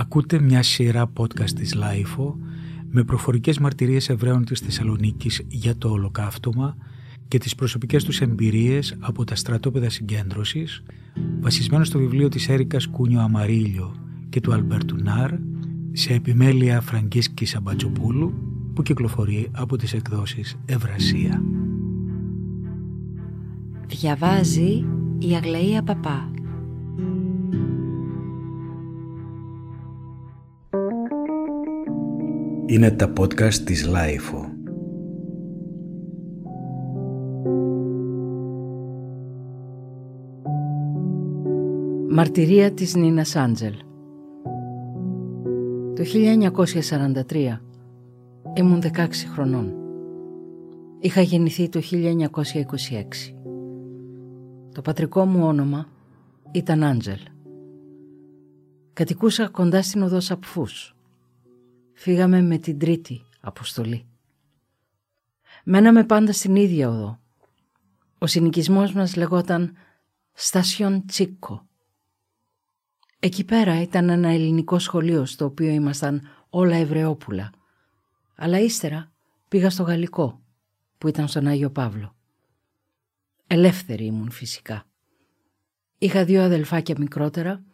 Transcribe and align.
Ακούτε 0.00 0.40
μια 0.40 0.62
σειρά 0.62 1.12
podcast 1.16 1.50
της 1.50 1.74
LiFO 1.74 2.38
με 2.90 3.04
προφορικές 3.04 3.58
μαρτυρίες 3.58 4.08
Εβραίων 4.08 4.44
της 4.44 4.60
Θεσσαλονίκης 4.60 5.42
για 5.48 5.76
το 5.76 5.88
ολοκαύτωμα 5.88 6.76
και 7.28 7.38
τις 7.38 7.54
προσωπικές 7.54 8.04
τους 8.04 8.20
εμπειρίες 8.20 8.96
από 9.00 9.24
τα 9.24 9.34
στρατόπεδα 9.34 9.90
συγκέντρωσης 9.90 10.82
βασισμένο 11.40 11.84
στο 11.84 11.98
βιβλίο 11.98 12.28
της 12.28 12.48
Έρικας 12.48 12.86
Κούνιο 12.86 13.20
Αμαρίλιο 13.20 13.94
και 14.28 14.40
του 14.40 14.52
Αλμπέρτου 14.52 14.96
Νάρ 14.96 15.30
σε 15.92 16.12
επιμέλεια 16.12 16.80
Φραγκίσκη 16.80 17.46
Αμπατσοπούλου 17.56 18.34
που 18.74 18.82
κυκλοφορεί 18.82 19.48
από 19.52 19.76
τις 19.76 19.92
εκδόσεις 19.92 20.56
Ευρασία. 20.66 21.42
Διαβάζει 23.86 24.84
η 25.18 25.34
Αγλαία 25.34 25.82
Παπά 25.82 26.30
Είναι 32.70 32.90
τα 32.90 33.12
podcast 33.18 33.54
της 33.54 33.86
LiFO. 33.86 34.52
Μαρτυρία 42.10 42.72
της 42.72 42.94
Νίνας 42.94 43.36
Άντζελ 43.36 43.74
Το 45.94 46.02
1943 47.28 47.60
ήμουν 48.54 48.82
16 48.82 49.06
χρονών. 49.32 49.74
Είχα 50.98 51.20
γεννηθεί 51.20 51.68
το 51.68 51.80
1926. 51.80 53.34
Το 54.74 54.80
πατρικό 54.80 55.24
μου 55.24 55.46
όνομα 55.46 55.86
ήταν 56.52 56.84
Άντζελ. 56.84 57.20
Κατοικούσα 58.92 59.48
κοντά 59.48 59.82
στην 59.82 60.02
οδό 60.02 60.20
Σαπφούς 60.20 60.97
φύγαμε 61.98 62.42
με 62.42 62.58
την 62.58 62.78
τρίτη 62.78 63.22
αποστολή. 63.40 64.06
Μέναμε 65.64 66.04
πάντα 66.04 66.32
στην 66.32 66.56
ίδια 66.56 66.88
οδό. 66.88 67.20
Ο 68.18 68.26
συνοικισμός 68.26 68.92
μας 68.92 69.16
λεγόταν 69.16 69.76
Στασιόν 70.32 71.06
Τσίκο. 71.06 71.66
Εκεί 73.18 73.44
πέρα 73.44 73.82
ήταν 73.82 74.08
ένα 74.08 74.28
ελληνικό 74.28 74.78
σχολείο 74.78 75.24
στο 75.24 75.44
οποίο 75.44 75.68
ήμασταν 75.68 76.28
όλα 76.50 76.76
Εβραιόπουλα. 76.76 77.50
Αλλά 78.34 78.58
ύστερα 78.58 79.12
πήγα 79.48 79.70
στο 79.70 79.82
Γαλλικό 79.82 80.42
που 80.98 81.08
ήταν 81.08 81.28
στον 81.28 81.46
Άγιο 81.46 81.70
Παύλο. 81.70 82.14
Ελεύθερη 83.46 84.04
ήμουν 84.04 84.30
φυσικά. 84.30 84.86
Είχα 85.98 86.24
δύο 86.24 86.42
αδελφάκια 86.42 86.94
μικρότερα, 86.98 87.64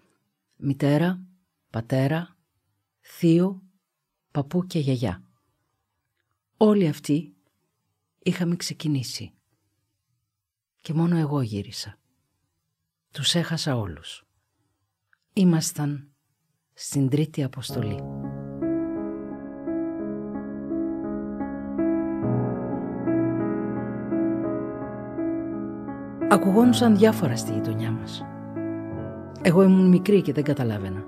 μητέρα, 0.57 1.21
πατέρα, 1.71 2.37
θείο 3.01 3.64
παππού 4.35 4.67
και 4.67 4.79
γιαγιά. 4.79 5.23
Όλοι 6.57 6.89
αυτοί 6.89 7.35
είχαμε 8.23 8.57
ξεκινήσει. 8.57 9.33
Και 10.81 10.93
μόνο 10.93 11.17
εγώ 11.17 11.41
γύρισα. 11.41 11.99
Τους 13.11 13.35
έχασα 13.35 13.77
όλους. 13.77 14.25
Ήμασταν 15.33 16.09
στην 16.73 17.09
τρίτη 17.09 17.43
αποστολή. 17.43 17.99
Ακουγόντουσαν 26.31 26.97
διάφορα 26.97 27.37
στη 27.37 27.53
γειτονιά 27.53 27.91
μας. 27.91 28.23
Εγώ 29.43 29.63
ήμουν 29.63 29.89
μικρή 29.89 30.23
και 30.23 30.33
δεν 30.33 30.45
καταλάβαινα. 30.45 31.05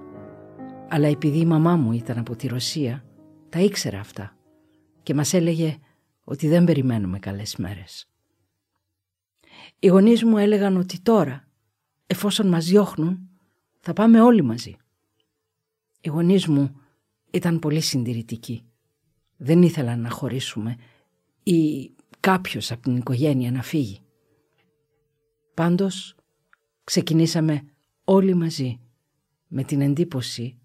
Αλλά 0.88 1.08
επειδή 1.08 1.38
η 1.38 1.46
μαμά 1.46 1.76
μου 1.76 1.92
ήταν 1.92 2.18
από 2.18 2.36
τη 2.36 2.46
Ρωσία 2.46 3.05
τα 3.56 3.62
ήξερα 3.62 4.00
αυτά 4.00 4.36
και 5.02 5.14
μας 5.14 5.32
έλεγε 5.32 5.78
ότι 6.24 6.48
δεν 6.48 6.64
περιμένουμε 6.64 7.18
καλές 7.18 7.56
μέρες. 7.56 8.08
Οι 9.78 9.86
γονείς 9.86 10.24
μου 10.24 10.36
έλεγαν 10.36 10.76
ότι 10.76 11.00
τώρα, 11.00 11.48
εφόσον 12.06 12.48
μας 12.48 12.66
διώχνουν, 12.66 13.28
θα 13.80 13.92
πάμε 13.92 14.20
όλοι 14.20 14.42
μαζί. 14.42 14.76
Οι 16.00 16.08
γονείς 16.08 16.46
μου 16.46 16.80
ήταν 17.30 17.58
πολύ 17.58 17.80
συντηρητικοί. 17.80 18.64
Δεν 19.36 19.62
ήθελαν 19.62 20.00
να 20.00 20.10
χωρίσουμε 20.10 20.76
ή 21.42 21.90
κάποιος 22.20 22.70
από 22.70 22.82
την 22.82 22.96
οικογένεια 22.96 23.50
να 23.50 23.62
φύγει. 23.62 24.00
Πάντως, 25.54 26.14
ξεκινήσαμε 26.84 27.62
όλοι 28.04 28.34
μαζί 28.34 28.80
με 29.46 29.64
την 29.64 29.80
εντύπωση 29.80 30.58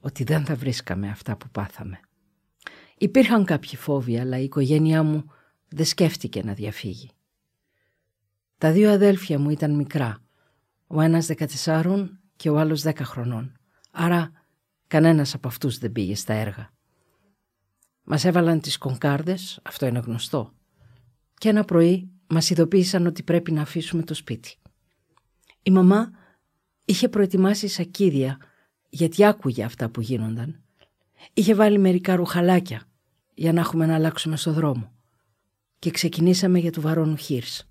ότι 0.00 0.24
δεν 0.24 0.44
θα 0.44 0.54
βρίσκαμε 0.54 1.08
αυτά 1.08 1.36
που 1.36 1.48
πάθαμε. 1.48 2.00
Υπήρχαν 3.04 3.44
κάποιοι 3.44 3.76
φόβοι, 3.76 4.18
αλλά 4.18 4.38
η 4.38 4.44
οικογένειά 4.44 5.02
μου 5.02 5.24
δεν 5.68 5.84
σκέφτηκε 5.84 6.42
να 6.42 6.54
διαφύγει. 6.54 7.10
Τα 8.58 8.72
δύο 8.72 8.90
αδέλφια 8.90 9.38
μου 9.38 9.50
ήταν 9.50 9.74
μικρά, 9.74 10.18
ο 10.86 11.00
ένας 11.00 11.28
14 11.64 12.08
και 12.36 12.50
ο 12.50 12.58
άλλος 12.58 12.82
10 12.84 12.94
χρονών, 13.02 13.56
άρα 13.90 14.32
κανένας 14.86 15.34
από 15.34 15.48
αυτούς 15.48 15.78
δεν 15.78 15.92
πήγε 15.92 16.14
στα 16.14 16.32
έργα. 16.32 16.70
Μας 18.02 18.24
έβαλαν 18.24 18.60
τις 18.60 18.78
κονκάρδες, 18.78 19.60
αυτό 19.62 19.86
είναι 19.86 19.98
γνωστό, 19.98 20.52
και 21.34 21.48
ένα 21.48 21.64
πρωί 21.64 22.10
μας 22.26 22.50
ειδοποίησαν 22.50 23.06
ότι 23.06 23.22
πρέπει 23.22 23.52
να 23.52 23.62
αφήσουμε 23.62 24.02
το 24.02 24.14
σπίτι. 24.14 24.56
Η 25.62 25.70
μαμά 25.70 26.10
είχε 26.84 27.08
προετοιμάσει 27.08 27.68
σακίδια 27.68 28.38
γιατί 28.88 29.24
άκουγε 29.24 29.64
αυτά 29.64 29.88
που 29.88 30.00
γίνονταν 30.00 30.58
Είχε 31.32 31.54
βάλει 31.54 31.78
μερικά 31.78 32.16
ρουχαλάκια 32.16 32.82
για 33.34 33.52
να 33.52 33.60
έχουμε 33.60 33.86
να 33.86 33.94
αλλάξουμε 33.94 34.36
στο 34.36 34.52
δρόμο 34.52 34.92
και 35.78 35.90
ξεκινήσαμε 35.90 36.58
για 36.58 36.72
του 36.72 36.80
Βαρόνου 36.80 37.16
Χίρς. 37.16 37.68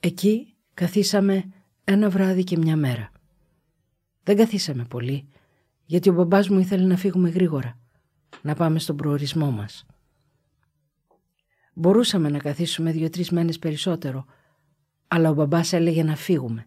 Εκεί 0.00 0.54
καθίσαμε 0.74 1.44
ένα 1.84 2.10
βράδυ 2.10 2.44
και 2.44 2.56
μια 2.56 2.76
μέρα. 2.76 3.10
Δεν 4.22 4.36
καθίσαμε 4.36 4.84
πολύ 4.84 5.28
γιατί 5.84 6.08
ο 6.08 6.12
μπαμπάς 6.12 6.48
μου 6.48 6.58
ήθελε 6.58 6.86
να 6.86 6.96
φύγουμε 6.96 7.28
γρήγορα, 7.28 7.78
να 8.42 8.54
πάμε 8.54 8.78
στον 8.78 8.96
προορισμό 8.96 9.50
μας. 9.50 9.86
Μπορούσαμε 11.74 12.28
να 12.28 12.38
καθίσουμε 12.38 12.92
δύο-τρεις 12.92 13.30
μένες 13.30 13.58
περισσότερο, 13.58 14.24
αλλά 15.08 15.30
ο 15.30 15.34
μπαμπάς 15.34 15.72
έλεγε 15.72 16.02
να 16.02 16.16
φύγουμε, 16.16 16.66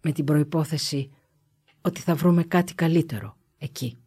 με 0.00 0.12
την 0.12 0.24
προϋπόθεση 0.24 1.10
ότι 1.80 2.00
θα 2.00 2.14
βρούμε 2.14 2.42
κάτι 2.42 2.74
καλύτερο 2.74 3.36
εκεί. 3.58 4.01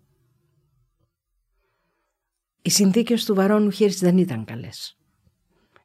Οι 2.65 2.69
συνθήκες 2.69 3.25
του 3.25 3.35
Βαρόνου 3.35 3.69
Χίρς 3.69 3.99
δεν 3.99 4.17
ήταν 4.17 4.45
καλές. 4.45 4.97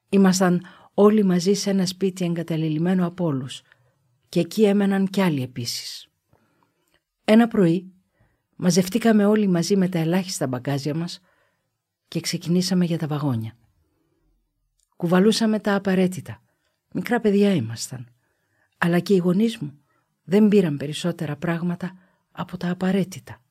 Ήμασταν 0.08 0.62
όλοι 0.94 1.24
μαζί 1.24 1.52
σε 1.54 1.70
ένα 1.70 1.86
σπίτι 1.86 2.24
εγκαταλελειμμένο 2.24 3.06
από 3.06 3.24
όλους 3.24 3.62
και 4.28 4.40
εκεί 4.40 4.64
έμεναν 4.64 5.06
κι 5.06 5.20
άλλοι 5.20 5.42
επίσης. 5.42 6.08
Ένα 7.24 7.48
πρωί 7.48 7.92
μαζευτήκαμε 8.56 9.24
όλοι 9.24 9.46
μαζί 9.48 9.76
με 9.76 9.88
τα 9.88 9.98
ελάχιστα 9.98 10.46
μπαγκάζια 10.46 10.94
μας 10.94 11.20
και 12.08 12.20
ξεκινήσαμε 12.20 12.84
για 12.84 12.98
τα 12.98 13.06
βαγόνια. 13.06 13.56
Κουβαλούσαμε 14.96 15.58
τα 15.58 15.74
απαραίτητα. 15.74 16.42
Μικρά 16.92 17.20
παιδιά 17.20 17.54
ήμασταν. 17.54 18.08
Αλλά 18.78 18.98
και 18.98 19.14
οι 19.14 19.18
γονείς 19.18 19.58
μου 19.58 19.78
δεν 20.24 20.48
πήραν 20.48 20.76
περισσότερα 20.76 21.36
πράγματα 21.36 21.92
από 22.30 22.56
τα 22.56 22.70
απαραίτητα. 22.70 23.42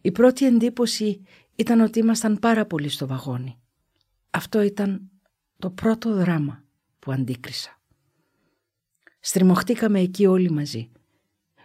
Η 0.00 0.12
πρώτη 0.12 0.46
εντύπωση 0.46 1.22
ήταν 1.56 1.80
ότι 1.80 1.98
ήμασταν 1.98 2.38
πάρα 2.38 2.66
πολύ 2.66 2.88
στο 2.88 3.06
βαγόνι. 3.06 3.58
Αυτό 4.30 4.60
ήταν 4.60 5.10
το 5.58 5.70
πρώτο 5.70 6.14
δράμα 6.14 6.64
που 6.98 7.12
αντίκρισα. 7.12 7.80
Στριμωχτήκαμε 9.20 10.00
εκεί 10.00 10.26
όλοι 10.26 10.50
μαζί 10.50 10.90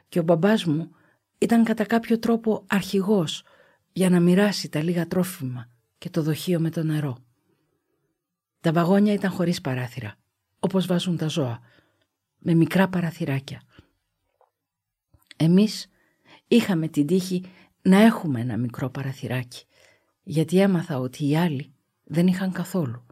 και 0.09 0.19
ο 0.19 0.24
μπαμπάς 0.24 0.66
μου 0.66 0.92
ήταν 1.38 1.63
κατά 1.63 1.86
κάποιο 1.86 2.19
τρόπο 2.19 2.63
αρχηγός 2.68 3.44
για 3.92 4.10
να 4.10 4.19
μοιράσει 4.19 4.69
τα 4.69 4.83
λίγα 4.83 5.07
τρόφιμα 5.07 5.69
και 5.98 6.10
το 6.10 6.24
δοχείο 6.24 6.60
με 6.60 6.69
το 6.69 6.83
νερό. 6.83 7.18
Τα 8.60 8.71
βαγόνια 8.71 9.13
ήταν 9.13 9.31
χωρίς 9.31 9.62
παράθυρα, 9.62 10.16
όπως 10.60 10.86
βάζουν 10.86 11.18
τα 11.18 11.27
ζώα, 11.27 11.60
με 12.38 12.54
μικρά 12.54 12.89
παραθυράκια. 12.89 13.62
Εμείς 15.38 15.88
είχαμε 16.48 16.88
την 16.88 17.07
τύχη 17.07 17.44
να 17.81 17.98
έχουμε 18.01 18.39
ένα 18.39 18.57
μικρό 18.57 18.89
παραθυράκι 18.89 19.66
γιατί 20.23 20.59
έμαθα 20.59 21.00
ότι 21.00 21.27
οι 21.27 21.38
άλλοι 21.38 21.73
δεν 22.03 22.27
είχαν 22.27 22.51
καθόλου. 22.51 23.06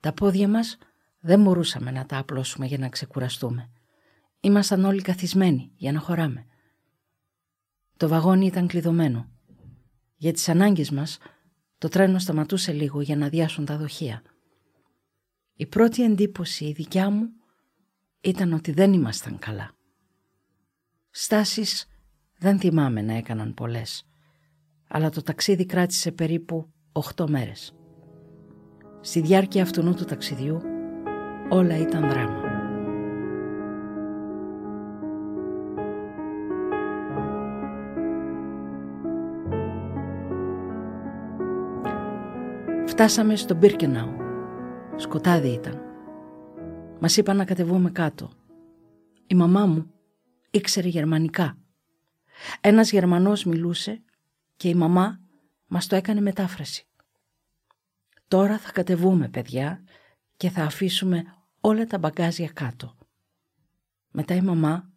Τα 0.00 0.12
πόδια 0.12 0.48
μας 0.48 0.78
δεν 1.20 1.42
μπορούσαμε 1.42 1.90
να 1.90 2.06
τα 2.06 2.18
απλώσουμε 2.18 2.66
για 2.66 2.78
να 2.78 2.88
ξεκουραστούμε. 2.88 3.70
Ήμασταν 4.40 4.84
όλοι 4.84 5.02
καθισμένοι 5.02 5.72
για 5.74 5.92
να 5.92 5.98
χωράμε. 5.98 6.46
Το 7.96 8.08
βαγόνι 8.08 8.46
ήταν 8.46 8.66
κλειδωμένο. 8.66 9.28
Για 10.16 10.32
τις 10.32 10.48
ανάγκες 10.48 10.90
μας 10.90 11.18
το 11.78 11.88
τρένο 11.88 12.18
σταματούσε 12.18 12.72
λίγο 12.72 13.00
για 13.00 13.16
να 13.16 13.28
διάσουν 13.28 13.64
τα 13.64 13.76
δοχεία. 13.76 14.22
Η 15.54 15.66
πρώτη 15.66 16.04
εντύπωση 16.04 16.64
η 16.64 16.72
δικιά 16.72 17.10
μου 17.10 17.28
ήταν 18.20 18.52
ότι 18.52 18.72
δεν 18.72 18.92
ήμασταν 18.92 19.38
καλά. 19.38 19.74
Στάσεις 21.10 21.86
Δεν 22.38 22.58
θυμάμαι 22.58 23.02
να 23.02 23.12
έκαναν 23.12 23.54
πολλές, 23.54 24.09
αλλά 24.92 25.10
το 25.10 25.22
ταξίδι 25.22 25.66
κράτησε 25.66 26.12
περίπου 26.12 26.72
8 27.16 27.28
μέρες. 27.28 27.74
Στη 29.00 29.20
διάρκεια 29.20 29.62
αυτού 29.62 29.94
του 29.94 30.04
ταξιδιού 30.04 30.60
όλα 31.48 31.76
ήταν 31.76 32.08
δράμα. 32.08 32.48
Φτάσαμε 42.86 43.36
στον 43.36 43.56
Μπίρκεναου. 43.56 44.16
Σκοτάδι 44.96 45.48
ήταν. 45.48 45.82
Μας 47.00 47.16
είπαν 47.16 47.36
να 47.36 47.44
κατεβούμε 47.44 47.90
κάτω. 47.90 48.30
Η 49.26 49.34
μαμά 49.34 49.66
μου 49.66 49.90
ήξερε 50.50 50.88
γερμανικά. 50.88 51.56
Ένας 52.60 52.90
Γερμανός 52.90 53.44
μιλούσε 53.44 54.02
και 54.60 54.68
η 54.68 54.74
μαμά 54.74 55.20
μας 55.66 55.86
το 55.86 55.96
έκανε 55.96 56.20
μετάφραση. 56.20 56.86
Τώρα 58.28 58.58
θα 58.58 58.72
κατεβούμε 58.72 59.28
παιδιά 59.28 59.84
και 60.36 60.50
θα 60.50 60.62
αφήσουμε 60.64 61.24
όλα 61.60 61.86
τα 61.86 61.98
μπαγκάζια 61.98 62.48
κάτω. 62.48 62.96
Μετά 64.10 64.34
η 64.34 64.40
μαμά 64.40 64.90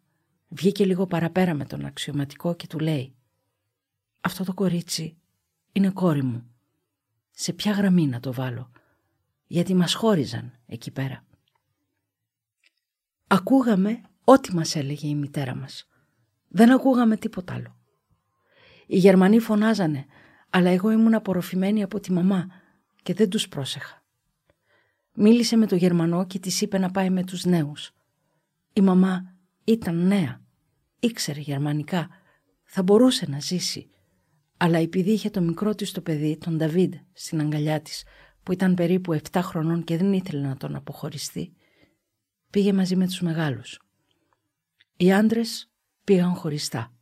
βγήκε 0.48 0.84
λίγο 0.84 1.06
παραπέρα 1.06 1.54
με 1.54 1.64
τον 1.64 1.84
αξιωματικό 1.84 2.54
και 2.54 2.66
του 2.66 2.78
λέει 2.78 3.14
«Αυτό 4.20 4.44
το 4.44 4.54
κορίτσι 4.54 5.16
είναι 5.72 5.90
κόρη 5.90 6.22
μου. 6.22 6.50
Σε 7.30 7.52
ποια 7.52 7.72
γραμμή 7.72 8.06
να 8.06 8.20
το 8.20 8.32
βάλω, 8.32 8.70
γιατί 9.46 9.74
μας 9.74 9.94
χώριζαν 9.94 10.52
εκεί 10.66 10.90
πέρα». 10.90 11.24
Ακούγαμε 13.26 14.00
ό,τι 14.24 14.54
μας 14.54 14.76
έλεγε 14.76 15.06
η 15.06 15.14
μητέρα 15.14 15.54
μας. 15.54 15.88
Δεν 16.48 16.70
ακούγαμε 16.70 17.16
τίποτα 17.16 17.54
άλλο. 17.54 17.78
Οι 18.86 18.98
Γερμανοί 18.98 19.38
φωνάζανε, 19.38 20.06
αλλά 20.50 20.70
εγώ 20.70 20.90
ήμουν 20.90 21.14
απορροφημένη 21.14 21.82
από 21.82 22.00
τη 22.00 22.12
μαμά 22.12 22.46
και 23.02 23.14
δεν 23.14 23.28
τους 23.28 23.48
πρόσεχα. 23.48 24.02
Μίλησε 25.14 25.56
με 25.56 25.66
το 25.66 25.76
Γερμανό 25.76 26.26
και 26.26 26.38
της 26.38 26.60
είπε 26.60 26.78
να 26.78 26.90
πάει 26.90 27.10
με 27.10 27.24
τους 27.24 27.44
νέους. 27.44 27.92
Η 28.72 28.80
μαμά 28.80 29.36
ήταν 29.64 30.06
νέα, 30.06 30.40
ήξερε 31.00 31.40
γερμανικά, 31.40 32.08
θα 32.64 32.82
μπορούσε 32.82 33.26
να 33.28 33.40
ζήσει. 33.40 33.90
Αλλά 34.56 34.78
επειδή 34.78 35.10
είχε 35.10 35.30
το 35.30 35.40
μικρό 35.40 35.74
της 35.74 35.92
το 35.92 36.00
παιδί, 36.00 36.38
τον 36.38 36.56
Νταβίδ, 36.56 36.94
στην 37.12 37.40
αγκαλιά 37.40 37.80
της, 37.80 38.04
που 38.42 38.52
ήταν 38.52 38.74
περίπου 38.74 39.12
7 39.12 39.40
χρονών 39.42 39.84
και 39.84 39.96
δεν 39.96 40.12
ήθελε 40.12 40.46
να 40.46 40.56
τον 40.56 40.74
αποχωριστεί, 40.74 41.52
πήγε 42.50 42.72
μαζί 42.72 42.96
με 42.96 43.06
τους 43.06 43.20
μεγάλους. 43.20 43.80
Οι 44.96 45.12
άντρες 45.12 45.70
πήγαν 46.04 46.34
χωριστά. 46.34 46.92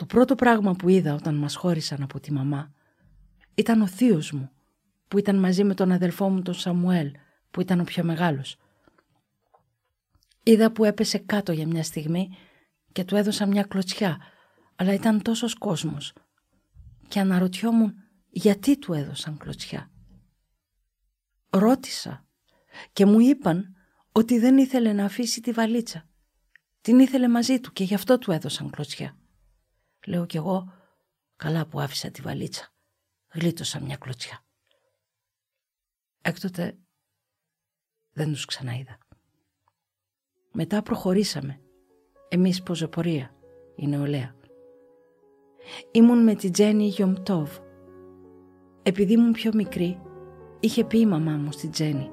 Το 0.00 0.06
πρώτο 0.06 0.34
πράγμα 0.34 0.74
που 0.74 0.88
είδα 0.88 1.14
όταν 1.14 1.34
μας 1.34 1.54
χώρισαν 1.54 2.02
από 2.02 2.20
τη 2.20 2.32
μαμά 2.32 2.72
ήταν 3.54 3.80
ο 3.80 3.86
θείος 3.86 4.32
μου 4.32 4.50
που 5.08 5.18
ήταν 5.18 5.36
μαζί 5.36 5.64
με 5.64 5.74
τον 5.74 5.92
αδελφό 5.92 6.28
μου 6.28 6.42
τον 6.42 6.54
Σαμουέλ 6.54 7.10
που 7.50 7.60
ήταν 7.60 7.80
ο 7.80 7.84
πιο 7.84 8.04
μεγάλος. 8.04 8.56
Είδα 10.42 10.72
που 10.72 10.84
έπεσε 10.84 11.18
κάτω 11.18 11.52
για 11.52 11.66
μια 11.66 11.82
στιγμή 11.82 12.28
και 12.92 13.04
του 13.04 13.16
έδωσα 13.16 13.46
μια 13.46 13.62
κλωτσιά 13.62 14.18
αλλά 14.76 14.92
ήταν 14.92 15.22
τόσος 15.22 15.54
κόσμος 15.54 16.12
και 17.08 17.20
αναρωτιόμουν 17.20 17.94
γιατί 18.28 18.78
του 18.78 18.92
έδωσαν 18.92 19.36
κλωτσιά. 19.36 19.90
Ρώτησα 21.50 22.26
και 22.92 23.06
μου 23.06 23.20
είπαν 23.20 23.74
ότι 24.12 24.38
δεν 24.38 24.58
ήθελε 24.58 24.92
να 24.92 25.04
αφήσει 25.04 25.40
τη 25.40 25.52
βαλίτσα. 25.52 26.08
Την 26.80 26.98
ήθελε 26.98 27.28
μαζί 27.28 27.60
του 27.60 27.72
και 27.72 27.84
γι' 27.84 27.94
αυτό 27.94 28.18
του 28.18 28.32
έδωσαν 28.32 28.70
κλωτσιά. 28.70 29.19
Λέω 30.06 30.26
κι 30.26 30.36
εγώ, 30.36 30.72
καλά 31.36 31.66
που 31.66 31.80
άφησα 31.80 32.10
τη 32.10 32.22
βαλίτσα. 32.22 32.68
Γλίτωσα 33.32 33.80
μια 33.80 33.96
κλωτσιά. 33.96 34.44
Έκτοτε 36.22 36.78
δεν 38.12 38.32
τους 38.32 38.44
ξαναείδα. 38.44 38.98
Μετά 40.52 40.82
προχωρήσαμε. 40.82 41.60
Εμείς 42.28 42.62
ποζοπορία, 42.62 43.34
η 43.76 43.86
νεολαία. 43.86 44.34
Ήμουν 45.90 46.22
με 46.22 46.34
την 46.34 46.52
Τζένι 46.52 46.86
Γιομτόβ. 46.86 47.58
Επειδή 48.82 49.12
ήμουν 49.12 49.32
πιο 49.32 49.50
μικρή, 49.54 50.00
είχε 50.60 50.84
πει 50.84 50.98
η 50.98 51.06
μαμά 51.06 51.32
μου 51.36 51.52
στην 51.52 51.70
Τζένι 51.70 52.10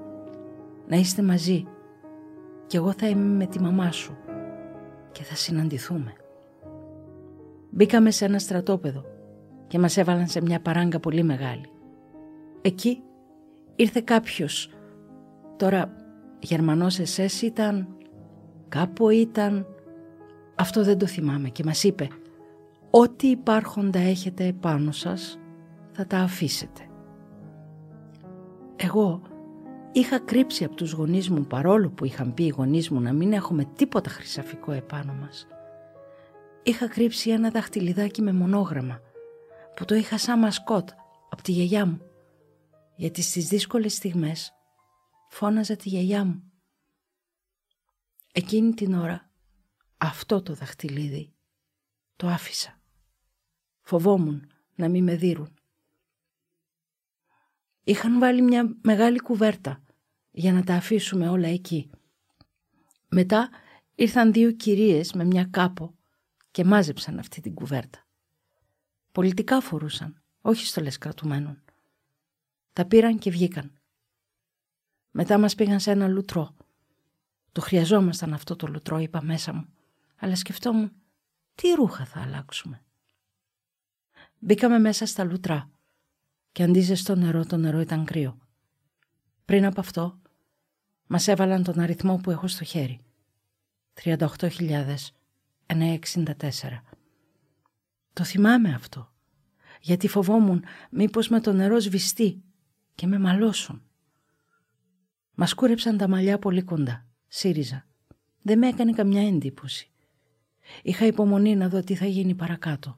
να 0.87 0.95
είστε 0.95 1.21
μαζί 1.21 1.65
και 2.67 2.77
εγώ 2.77 2.93
θα 2.93 3.07
είμαι 3.07 3.35
με 3.35 3.45
τη 3.45 3.59
μαμά 3.59 3.91
σου 3.91 4.17
και 5.11 5.23
θα 5.23 5.35
συναντηθούμε. 5.35 6.13
Μπήκαμε 7.77 8.11
σε 8.11 8.25
ένα 8.25 8.39
στρατόπεδο 8.39 9.05
και 9.67 9.79
μας 9.79 9.97
έβαλαν 9.97 10.27
σε 10.27 10.41
μια 10.41 10.59
παράγκα 10.59 10.99
πολύ 10.99 11.23
μεγάλη. 11.23 11.69
Εκεί 12.61 13.01
ήρθε 13.75 14.01
κάποιος, 14.01 14.69
τώρα 15.57 15.95
Γερμανός 16.39 16.99
εσές 16.99 17.41
ήταν, 17.41 17.87
κάπου 18.69 19.09
ήταν, 19.09 19.65
αυτό 20.55 20.83
δεν 20.83 20.97
το 20.97 21.05
θυμάμαι 21.05 21.49
και 21.49 21.63
μας 21.63 21.83
είπε 21.83 22.07
«Ό,τι 22.89 23.27
υπάρχοντα 23.27 23.99
έχετε 23.99 24.45
επάνω 24.45 24.91
σας 24.91 25.39
θα 25.91 26.07
τα 26.07 26.17
αφήσετε». 26.17 26.81
Εγώ 28.75 29.21
είχα 29.91 30.19
κρύψει 30.19 30.63
από 30.63 30.75
τους 30.75 30.91
γονείς 30.91 31.29
μου 31.29 31.45
παρόλο 31.45 31.89
που 31.89 32.05
είχαν 32.05 32.33
πει 32.33 32.43
οι 32.43 32.53
γονείς 32.57 32.89
μου 32.89 33.01
να 33.01 33.13
μην 33.13 33.33
έχουμε 33.33 33.65
τίποτα 33.75 34.09
χρυσαφικό 34.09 34.71
επάνω 34.71 35.13
μας. 35.13 35.47
Είχα 36.67 36.87
κρύψει 36.87 37.29
ένα 37.29 37.49
δαχτυλιδάκι 37.49 38.21
με 38.21 38.33
μονόγραμμα 38.33 39.01
που 39.75 39.85
το 39.85 39.95
είχα 39.95 40.17
σαν 40.17 40.39
μασκότ 40.39 40.89
από 41.29 41.41
τη 41.41 41.51
γιαγιά 41.51 41.85
μου 41.85 42.01
γιατί 42.95 43.21
στις 43.21 43.47
δύσκολες 43.47 43.93
στιγμές 43.93 44.53
φώναζα 45.29 45.75
τη 45.75 45.89
γιαγιά 45.89 46.25
μου. 46.25 46.51
Εκείνη 48.33 48.73
την 48.73 48.93
ώρα 48.93 49.31
αυτό 49.97 50.41
το 50.41 50.53
δαχτυλίδι 50.53 51.33
το 52.15 52.27
άφησα. 52.27 52.81
Φοβόμουν 53.81 54.51
να 54.75 54.89
μην 54.89 55.03
με 55.03 55.15
δίρουν. 55.15 55.53
Είχαν 57.83 58.19
βάλει 58.19 58.41
μια 58.41 58.77
μεγάλη 58.81 59.19
κουβέρτα 59.19 59.83
για 60.31 60.53
να 60.53 60.63
τα 60.63 60.73
αφήσουμε 60.73 61.29
όλα 61.29 61.47
εκεί. 61.47 61.89
Μετά 63.07 63.49
ήρθαν 63.95 64.31
δύο 64.31 64.51
κυρίες 64.51 65.13
με 65.13 65.23
μια 65.23 65.45
κάπο 65.51 65.95
και 66.57 66.65
μάζεψαν 66.65 67.19
αυτή 67.19 67.41
την 67.41 67.53
κουβέρτα. 67.53 68.05
Πολιτικά 69.11 69.61
φορούσαν, 69.61 70.21
όχι 70.41 70.65
στολές 70.65 70.97
κρατουμένων. 70.97 71.63
Τα 72.73 72.85
πήραν 72.85 73.17
και 73.17 73.31
βγήκαν. 73.31 73.71
Μετά 75.11 75.37
μας 75.37 75.55
πήγαν 75.55 75.79
σε 75.79 75.91
ένα 75.91 76.07
λουτρό. 76.07 76.55
Το 77.51 77.61
χρειαζόμασταν 77.61 78.33
αυτό 78.33 78.55
το 78.55 78.67
λουτρό, 78.67 78.97
είπα 78.97 79.21
μέσα 79.23 79.53
μου. 79.53 79.65
Αλλά 80.15 80.35
σκεφτόμουν, 80.35 80.91
τι 81.55 81.69
ρούχα 81.69 82.05
θα 82.05 82.21
αλλάξουμε. 82.21 82.81
Μπήκαμε 84.39 84.79
μέσα 84.79 85.05
στα 85.05 85.23
λουτρά 85.23 85.69
και 86.51 86.63
αντίζε 86.63 86.95
στο 86.95 87.15
νερό, 87.15 87.45
το 87.45 87.57
νερό 87.57 87.79
ήταν 87.79 88.05
κρύο. 88.05 88.37
Πριν 89.45 89.65
από 89.65 89.79
αυτό, 89.79 90.19
μας 91.07 91.27
έβαλαν 91.27 91.63
τον 91.63 91.79
αριθμό 91.79 92.17
που 92.17 92.31
έχω 92.31 92.47
στο 92.47 92.63
χέρι. 92.63 92.99
38.964. 95.67 96.33
Το 98.13 98.23
θυμάμαι 98.23 98.73
αυτό, 98.73 99.11
γιατί 99.81 100.07
φοβόμουν 100.07 100.63
μήπως 100.89 101.29
με 101.29 101.39
το 101.39 101.53
νερό 101.53 101.79
σβηστεί 101.79 102.43
και 102.95 103.07
με 103.07 103.19
μαλώσουν. 103.19 103.81
Μας 105.35 105.53
κούρεψαν 105.53 105.97
τα 105.97 106.07
μαλλιά 106.07 106.39
πολύ 106.39 106.61
κοντά, 106.61 107.05
σύριζα. 107.27 107.85
Δεν 108.41 108.57
με 108.57 108.67
έκανε 108.67 108.91
καμιά 108.91 109.27
εντύπωση. 109.27 109.91
Είχα 110.83 111.05
υπομονή 111.05 111.55
να 111.55 111.69
δω 111.69 111.79
τι 111.79 111.95
θα 111.95 112.05
γίνει 112.05 112.35
παρακάτω. 112.35 112.97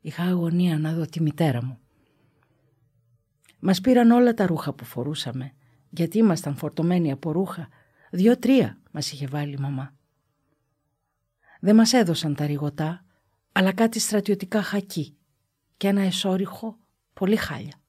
Είχα 0.00 0.22
αγωνία 0.22 0.78
να 0.78 0.92
δω 0.92 1.04
τη 1.04 1.22
μητέρα 1.22 1.64
μου. 1.64 1.78
Μας 3.58 3.80
πήραν 3.80 4.10
όλα 4.10 4.34
τα 4.34 4.46
ρούχα 4.46 4.72
που 4.72 4.84
φορούσαμε 4.84 5.52
γιατί 5.96 6.18
ήμασταν 6.18 6.56
φορτωμένοι 6.56 7.12
από 7.12 7.32
ρούχα. 7.32 7.68
Δυο-τρία 8.10 8.78
μας 8.90 9.12
είχε 9.12 9.26
βάλει 9.26 9.52
η 9.52 9.60
μαμά. 9.60 9.94
Δεν 11.64 11.74
μας 11.74 11.92
έδωσαν 11.92 12.34
τα 12.34 12.46
ρηγοτά, 12.46 13.04
αλλά 13.52 13.72
κάτι 13.72 13.98
στρατιωτικά 13.98 14.62
χακί 14.62 15.16
και 15.76 15.88
ένα 15.88 16.00
εσόριχο 16.00 16.78
πολύ 17.12 17.36
χάλια. 17.36 17.80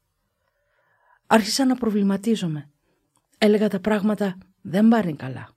Άρχισα 1.28 1.66
να 1.66 1.76
προβληματίζομαι. 1.76 2.70
Έλεγα 3.38 3.68
τα 3.68 3.80
πράγματα 3.80 4.38
δεν 4.62 4.88
πάνε 4.88 5.14
καλά. 5.14 5.50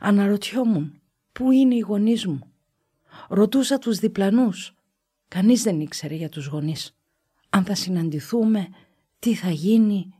Αναρωτιόμουν 0.00 1.00
πού 1.32 1.50
είναι 1.50 1.74
οι 1.74 1.78
γονείς 1.78 2.26
μου. 2.26 2.52
Ρωτούσα 3.28 3.78
τους 3.78 3.98
διπλανούς. 3.98 4.74
Κανείς 5.28 5.62
δεν 5.62 5.80
ήξερε 5.80 6.14
για 6.14 6.28
τους 6.28 6.46
γονείς. 6.46 6.96
Αν 7.48 7.64
θα 7.64 7.74
συναντηθούμε, 7.74 8.68
τι 9.18 9.34
θα 9.34 9.50
γίνει, 9.50 10.14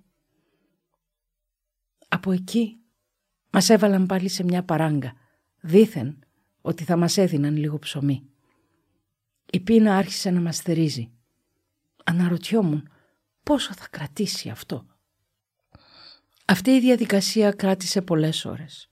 από 2.09 2.33
εκεί 2.33 2.81
μας 3.50 3.69
έβαλαν 3.69 4.07
πάλι 4.07 4.28
σε 4.28 4.45
μια 4.45 4.64
παράγκα, 4.64 5.12
δήθεν 5.61 6.19
ότι 6.66 6.85
θα 6.85 6.97
μας 6.97 7.16
έδιναν 7.16 7.56
λίγο 7.56 7.78
ψωμί. 7.78 8.28
Η 9.50 9.61
πείνα 9.61 9.97
άρχισε 9.97 10.30
να 10.30 10.40
μας 10.40 10.61
θερίζει. 10.61 11.12
Αναρωτιόμουν 12.04 12.88
πόσο 13.42 13.75
θα 13.75 13.88
κρατήσει 13.90 14.49
αυτό. 14.49 14.87
Αυτή 16.44 16.71
η 16.71 16.80
διαδικασία 16.80 17.52
κράτησε 17.52 18.02
πολλές 18.02 18.44
ώρες. 18.44 18.90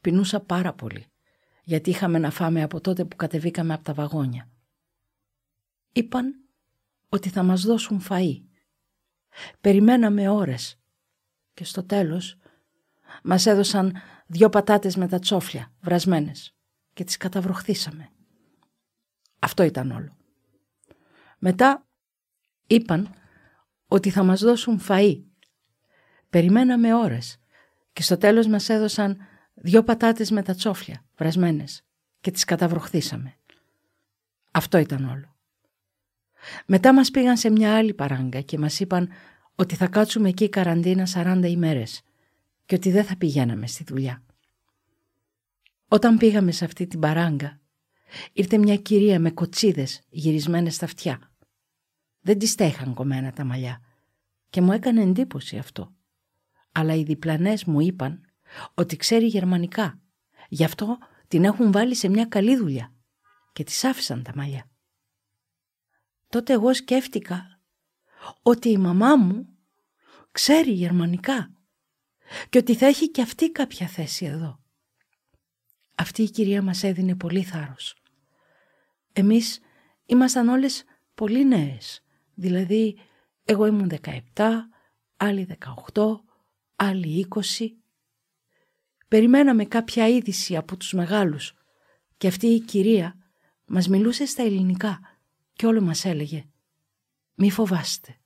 Πεινούσα 0.00 0.40
πάρα 0.40 0.72
πολύ, 0.72 1.06
γιατί 1.64 1.90
είχαμε 1.90 2.18
να 2.18 2.30
φάμε 2.30 2.62
από 2.62 2.80
τότε 2.80 3.04
που 3.04 3.16
κατεβήκαμε 3.16 3.74
από 3.74 3.84
τα 3.84 3.94
βαγόνια. 3.94 4.50
Είπαν 5.92 6.34
ότι 7.08 7.28
θα 7.28 7.42
μας 7.42 7.62
δώσουν 7.62 8.02
φαΐ. 8.08 8.42
Περιμέναμε 9.60 10.28
ώρες 10.28 10.78
και 11.54 11.64
στο 11.64 11.84
τέλος 11.84 12.36
μας 13.22 13.46
έδωσαν 13.46 13.96
δυο 14.26 14.48
πατάτες 14.48 14.96
με 14.96 15.08
τα 15.08 15.18
τσόφλια 15.18 15.72
βρασμένες 15.80 16.56
και 16.92 17.04
τις 17.04 17.16
καταβροχθήσαμε. 17.16 18.10
Αυτό 19.38 19.62
ήταν 19.62 19.90
όλο. 19.90 20.16
Μετά 21.38 21.86
είπαν 22.66 23.14
ότι 23.86 24.10
θα 24.10 24.22
μας 24.22 24.40
δώσουν 24.40 24.80
φαΐ. 24.88 25.22
Περιμέναμε 26.30 26.94
ώρες 26.94 27.38
και 27.92 28.02
στο 28.02 28.16
τέλος 28.16 28.46
μας 28.46 28.68
έδωσαν 28.68 29.16
δυο 29.54 29.82
πατάτες 29.82 30.30
με 30.30 30.42
τα 30.42 30.54
τσόφλια 30.54 31.04
βρασμένες 31.16 31.82
και 32.20 32.30
τις 32.30 32.44
καταβροχθήσαμε. 32.44 33.36
Αυτό 34.50 34.78
ήταν 34.78 35.08
όλο. 35.08 35.36
Μετά 36.66 36.94
μας 36.94 37.10
πήγαν 37.10 37.36
σε 37.36 37.50
μια 37.50 37.76
άλλη 37.76 37.94
παράγκα 37.94 38.40
και 38.40 38.58
μας 38.58 38.80
είπαν 38.80 39.08
ότι 39.54 39.74
θα 39.74 39.86
κάτσουμε 39.86 40.28
εκεί 40.28 40.48
καραντίνα 40.48 41.06
40 41.14 41.42
ημέρες 41.44 42.02
και 42.66 42.74
ότι 42.74 42.90
δεν 42.90 43.04
θα 43.04 43.16
πηγαίναμε 43.16 43.66
στη 43.66 43.84
δουλειά. 43.84 44.22
Όταν 45.92 46.16
πήγαμε 46.16 46.52
σε 46.52 46.64
αυτή 46.64 46.86
την 46.86 47.00
παράγκα, 47.00 47.60
ήρθε 48.32 48.58
μια 48.58 48.76
κυρία 48.76 49.20
με 49.20 49.30
κοτσίδες 49.30 50.02
γυρισμένες 50.08 50.74
στα 50.74 50.84
αυτιά. 50.84 51.32
Δεν 52.20 52.38
της 52.38 52.50
στέχαν 52.50 52.94
κομμένα 52.94 53.32
τα 53.32 53.44
μαλλιά 53.44 53.80
και 54.50 54.60
μου 54.60 54.72
έκανε 54.72 55.02
εντύπωση 55.02 55.58
αυτό. 55.58 55.94
Αλλά 56.72 56.94
οι 56.94 57.02
διπλανές 57.02 57.64
μου 57.64 57.80
είπαν 57.80 58.20
ότι 58.74 58.96
ξέρει 58.96 59.26
γερμανικά. 59.26 60.00
Γι' 60.48 60.64
αυτό 60.64 60.98
την 61.28 61.44
έχουν 61.44 61.72
βάλει 61.72 61.94
σε 61.94 62.08
μια 62.08 62.24
καλή 62.24 62.56
δουλειά 62.56 62.94
και 63.52 63.64
της 63.64 63.84
άφησαν 63.84 64.22
τα 64.22 64.32
μαλλιά. 64.34 64.70
Τότε 66.28 66.52
εγώ 66.52 66.74
σκέφτηκα 66.74 67.60
ότι 68.42 68.68
η 68.68 68.78
μαμά 68.78 69.16
μου 69.16 69.48
ξέρει 70.30 70.72
γερμανικά 70.72 71.50
και 72.48 72.58
ότι 72.58 72.74
θα 72.74 72.86
έχει 72.86 73.10
και 73.10 73.22
αυτή 73.22 73.50
κάποια 73.50 73.86
θέση 73.86 74.24
εδώ. 74.24 74.61
Αυτή 76.02 76.22
η 76.22 76.30
κυρία 76.30 76.62
μας 76.62 76.82
έδινε 76.82 77.14
πολύ 77.14 77.42
θάρρος. 77.42 77.94
Εμείς 79.12 79.60
ήμασταν 80.06 80.48
όλες 80.48 80.84
πολύ 81.14 81.44
νέες, 81.44 82.04
δηλαδή 82.34 82.98
εγώ 83.44 83.66
ήμουν 83.66 83.90
17, 84.34 84.44
άλλοι 85.16 85.46
18, 85.92 86.20
άλλοι 86.76 87.26
20. 87.58 87.66
Περιμέναμε 89.08 89.64
κάποια 89.64 90.08
είδηση 90.08 90.56
από 90.56 90.76
τους 90.76 90.92
μεγάλους 90.92 91.54
και 92.16 92.26
αυτή 92.26 92.46
η 92.46 92.60
κυρία 92.60 93.16
μας 93.66 93.88
μιλούσε 93.88 94.26
στα 94.26 94.42
ελληνικά 94.42 95.00
και 95.52 95.66
όλο 95.66 95.80
μας 95.80 96.04
έλεγε 96.04 96.44
«Μη 97.34 97.50
φοβάστε, 97.50 98.18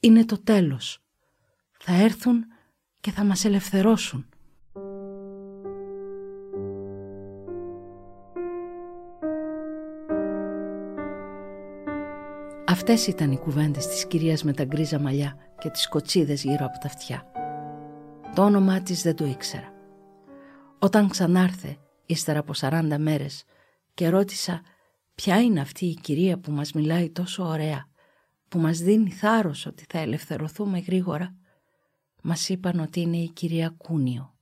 είναι 0.00 0.24
το 0.24 0.42
τέλος, 0.42 1.02
θα 1.78 1.92
έρθουν 1.94 2.44
και 3.00 3.10
θα 3.10 3.24
μας 3.24 3.44
ελευθερώσουν». 3.44 4.29
Αυτές 12.80 13.06
ήταν 13.06 13.32
οι 13.32 13.38
κουβέντες 13.38 13.86
της 13.86 14.06
κυρίας 14.06 14.42
με 14.42 14.52
τα 14.52 14.64
γκρίζα 14.64 14.98
μαλλιά 14.98 15.36
και 15.58 15.70
τις 15.70 15.88
κοτσίδες 15.88 16.42
γύρω 16.42 16.64
από 16.64 16.78
τα 16.78 16.86
αυτιά. 16.86 17.30
Το 18.34 18.44
όνομά 18.44 18.82
της 18.82 19.02
δεν 19.02 19.16
το 19.16 19.24
ήξερα. 19.24 19.72
Όταν 20.78 21.08
ξανάρθε, 21.08 21.76
ύστερα 22.06 22.38
από 22.38 22.52
40 22.54 22.98
μέρες, 22.98 23.44
και 23.94 24.08
ρώτησα 24.08 24.62
ποια 25.14 25.40
είναι 25.40 25.60
αυτή 25.60 25.86
η 25.86 25.94
κυρία 25.94 26.38
που 26.38 26.50
μας 26.50 26.72
μιλάει 26.72 27.10
τόσο 27.10 27.44
ωραία, 27.44 27.88
που 28.48 28.58
μας 28.58 28.78
δίνει 28.78 29.10
θάρρος 29.10 29.66
ότι 29.66 29.84
θα 29.88 29.98
ελευθερωθούμε 29.98 30.78
γρήγορα, 30.78 31.34
μας 32.22 32.48
είπαν 32.48 32.80
ότι 32.80 33.00
είναι 33.00 33.16
η 33.16 33.28
κυρία 33.28 33.74
Κούνιο. 33.76 34.34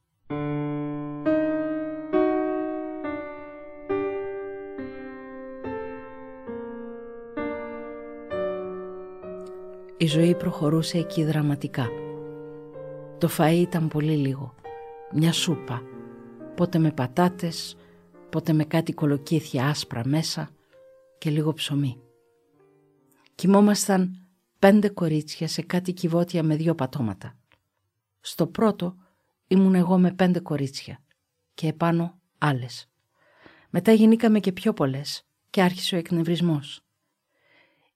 Η 10.00 10.06
ζωή 10.06 10.34
προχωρούσε 10.34 10.98
εκεί 10.98 11.24
δραματικά. 11.24 11.88
Το 13.18 13.28
φαΐ 13.38 13.58
ήταν 13.58 13.88
πολύ 13.88 14.16
λίγο. 14.16 14.54
Μια 15.12 15.32
σούπα. 15.32 15.82
Πότε 16.56 16.78
με 16.78 16.90
πατάτες, 16.90 17.76
πότε 18.30 18.52
με 18.52 18.64
κάτι 18.64 18.92
κολοκύθια 18.92 19.66
άσπρα 19.66 20.02
μέσα 20.06 20.50
και 21.18 21.30
λίγο 21.30 21.52
ψωμί. 21.52 22.00
Κοιμόμασταν 23.34 24.26
πέντε 24.58 24.88
κορίτσια 24.88 25.48
σε 25.48 25.62
κάτι 25.62 25.92
κυβότια 25.92 26.42
με 26.42 26.56
δύο 26.56 26.74
πατώματα. 26.74 27.36
Στο 28.20 28.46
πρώτο 28.46 28.94
ήμουν 29.46 29.74
εγώ 29.74 29.98
με 29.98 30.12
πέντε 30.12 30.40
κορίτσια 30.40 31.00
και 31.54 31.66
επάνω 31.66 32.18
άλλες. 32.38 32.88
Μετά 33.70 33.92
γεννήκαμε 33.92 34.40
και 34.40 34.52
πιο 34.52 34.72
πολλές 34.72 35.26
και 35.50 35.62
άρχισε 35.62 35.94
ο 35.94 35.98
εκνευρισμός. 35.98 36.80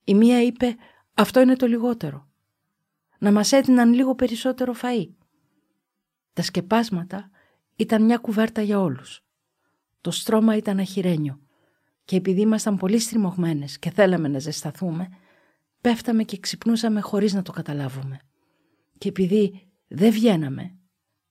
Η 0.05 0.15
μία 0.15 0.43
είπε 0.43 0.77
αυτό 1.15 1.41
είναι 1.41 1.57
το 1.57 1.67
λιγότερο. 1.67 2.29
Να 3.19 3.33
μας 3.33 3.53
έδιναν 3.53 3.93
λίγο 3.93 4.15
περισσότερο 4.15 4.75
φαΐ. 4.83 5.09
Τα 6.33 6.43
σκεπάσματα 6.43 7.31
ήταν 7.77 8.05
μια 8.05 8.17
κουβέρτα 8.17 8.63
για 8.63 8.81
όλους. 8.81 9.25
Το 10.01 10.11
στρώμα 10.11 10.57
ήταν 10.57 10.79
αχυρένιο 10.79 11.41
και 12.05 12.17
επειδή 12.17 12.41
ήμασταν 12.41 12.77
πολύ 12.77 12.99
στριμωγμένες 12.99 13.79
και 13.79 13.91
θέλαμε 13.91 14.29
να 14.29 14.39
ζεσταθούμε, 14.39 15.09
πέφταμε 15.81 16.23
και 16.23 16.39
ξυπνούσαμε 16.39 17.01
χωρίς 17.01 17.33
να 17.33 17.43
το 17.43 17.53
καταλάβουμε. 17.53 18.21
Και 18.99 19.09
επειδή 19.09 19.69
δεν 19.89 20.11
βγαίναμε, 20.11 20.77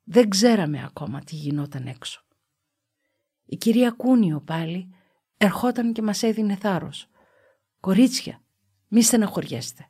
δεν 0.04 0.30
ξέραμε 0.30 0.84
ακόμα 0.84 1.20
τι 1.20 1.36
γινόταν 1.36 1.88
έξω. 1.88 2.24
Η 3.46 3.56
κυρία 3.56 3.92
Κούνιο 3.92 4.42
πάλι 4.42 4.94
ερχόταν 5.38 5.94
και 5.94 6.02
μας 6.02 6.24
έδινε 6.24 6.56
θάρρος. 6.56 7.08
«Κορίτσια, 7.80 8.41
μη 8.94 9.02
στεναχωριέστε. 9.02 9.88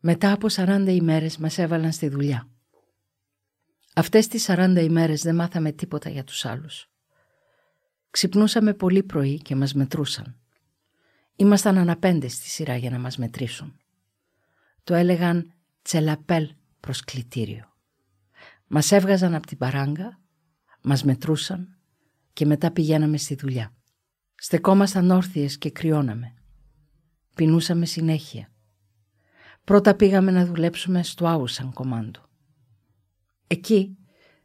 Μετά 0.00 0.32
από 0.32 0.46
40 0.50 0.86
ημέρες 0.88 1.36
μας 1.36 1.58
έβαλαν 1.58 1.92
στη 1.92 2.08
δουλειά. 2.08 2.48
Αυτές 3.94 4.26
τις 4.26 4.44
40 4.48 4.82
ημέρες 4.82 5.22
δεν 5.22 5.34
μάθαμε 5.34 5.72
τίποτα 5.72 6.10
για 6.10 6.24
τους 6.24 6.44
άλλους. 6.44 6.90
Ξυπνούσαμε 8.10 8.74
πολύ 8.74 9.02
πρωί 9.02 9.38
και 9.38 9.56
μας 9.56 9.74
μετρούσαν. 9.74 10.40
Ήμασταν 11.36 11.78
αναπέντες 11.78 12.32
στη 12.32 12.48
σειρά 12.48 12.76
για 12.76 12.90
να 12.90 12.98
μας 12.98 13.16
μετρήσουν. 13.16 13.80
Το 14.84 14.94
έλεγαν 14.94 15.52
τσελαπέλ 15.82 16.50
προς 16.80 17.00
κλητήριο. 17.00 17.72
Μας 18.66 18.92
έβγαζαν 18.92 19.34
από 19.34 19.46
την 19.46 19.58
παράγκα, 19.58 20.20
μας 20.82 21.04
μετρούσαν 21.04 21.78
και 22.32 22.46
μετά 22.46 22.70
πηγαίναμε 22.70 23.16
στη 23.16 23.34
δουλειά. 23.34 23.74
Στεκόμασταν 24.34 25.10
όρθιες 25.10 25.58
και 25.58 25.70
κρυώναμε. 25.70 26.34
Πεινούσαμε 27.34 27.86
συνέχεια. 27.86 28.48
Πρώτα 29.64 29.94
πήγαμε 29.94 30.30
να 30.30 30.46
δουλέψουμε 30.46 31.02
στο 31.02 31.26
Άουσαν 31.26 31.72
κομμάντο. 31.72 32.20
Εκεί 33.46 33.96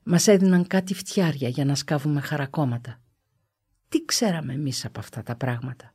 μας 0.04 0.28
έδιναν 0.28 0.68
κάτι 0.68 0.94
φτιάρια 0.94 1.50
για 1.50 1.66
να 1.66 1.76
σκάβουμε 1.76 2.22
χαρακόμματα. 2.22 3.02
Τι 3.90 4.06
ξέραμε 4.06 4.54
εμείς 4.54 4.86
από 4.86 5.00
αυτά 5.00 5.24
τα 5.24 5.36
πράγματα; 5.36 5.94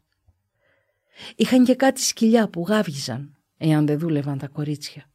Είχαν 1.37 1.65
και 1.65 1.75
κάτι 1.75 2.01
σκυλιά 2.01 2.49
που 2.49 2.65
γάβγιζαν 2.69 3.37
εάν 3.57 3.87
δεν 3.87 3.99
δούλευαν 3.99 4.39
τα 4.39 4.49
κορίτσια. 4.49 5.11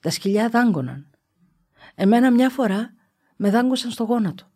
Τα 0.00 0.10
σκυλιά 0.10 0.48
δάγκωναν. 0.48 1.10
Εμένα 1.94 2.30
μια 2.30 2.50
φορά 2.50 2.94
με 3.36 3.50
δάγκωσαν 3.50 3.90
στο 3.90 4.04
γόνατο. 4.04 4.50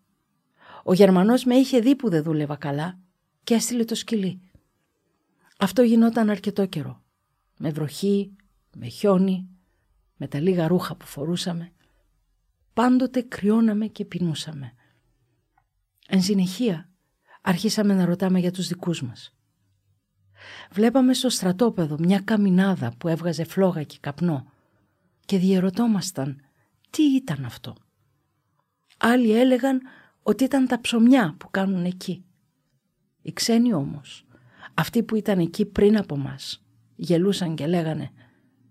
Ο 0.84 0.92
Γερμανός 0.92 1.44
με 1.44 1.54
είχε 1.54 1.80
δει 1.80 1.96
που 1.96 2.08
δεν 2.08 2.22
δούλευα 2.22 2.56
καλά 2.56 2.98
και 3.44 3.54
έστειλε 3.54 3.84
το 3.84 3.94
σκυλί. 3.94 4.45
Αυτό 5.58 5.82
γινόταν 5.82 6.30
αρκετό 6.30 6.66
καιρό. 6.66 7.02
Με 7.58 7.70
βροχή, 7.70 8.36
με 8.76 8.88
χιόνι, 8.88 9.48
με 10.16 10.28
τα 10.28 10.40
λίγα 10.40 10.68
ρούχα 10.68 10.96
που 10.96 11.06
φορούσαμε. 11.06 11.72
Πάντοτε 12.72 13.22
κρυώναμε 13.22 13.86
και 13.86 14.04
πεινούσαμε. 14.04 14.72
Εν 16.08 16.22
συνεχεία 16.22 16.90
αρχίσαμε 17.42 17.94
να 17.94 18.04
ρωτάμε 18.04 18.38
για 18.38 18.50
τους 18.50 18.66
δικούς 18.68 19.02
μας. 19.02 19.34
Βλέπαμε 20.70 21.14
στο 21.14 21.28
στρατόπεδο 21.28 21.96
μια 21.98 22.20
καμινάδα 22.20 22.92
που 22.98 23.08
έβγαζε 23.08 23.44
φλόγα 23.44 23.82
και 23.82 23.96
καπνό 24.00 24.52
και 25.24 25.38
διερωτόμασταν 25.38 26.40
τι 26.90 27.02
ήταν 27.02 27.44
αυτό; 27.44 27.74
Άλλοι 28.96 29.32
έλεγαν 29.32 29.80
ότι 30.22 30.44
ήταν 30.44 30.66
τα 30.66 30.80
ψωμιά 30.80 31.34
που 31.38 31.50
κάνουν 31.50 31.84
εκεί. 31.84 32.24
Οι 33.22 33.32
ξένοι 33.32 33.72
όμως, 33.72 34.25
αυτοί 34.78 35.02
που 35.02 35.16
ήταν 35.16 35.38
εκεί 35.38 35.64
πριν 35.66 35.96
από 35.96 36.16
μας, 36.16 36.66
γελούσαν 36.96 37.54
και 37.54 37.66
λέγανε 37.66 38.10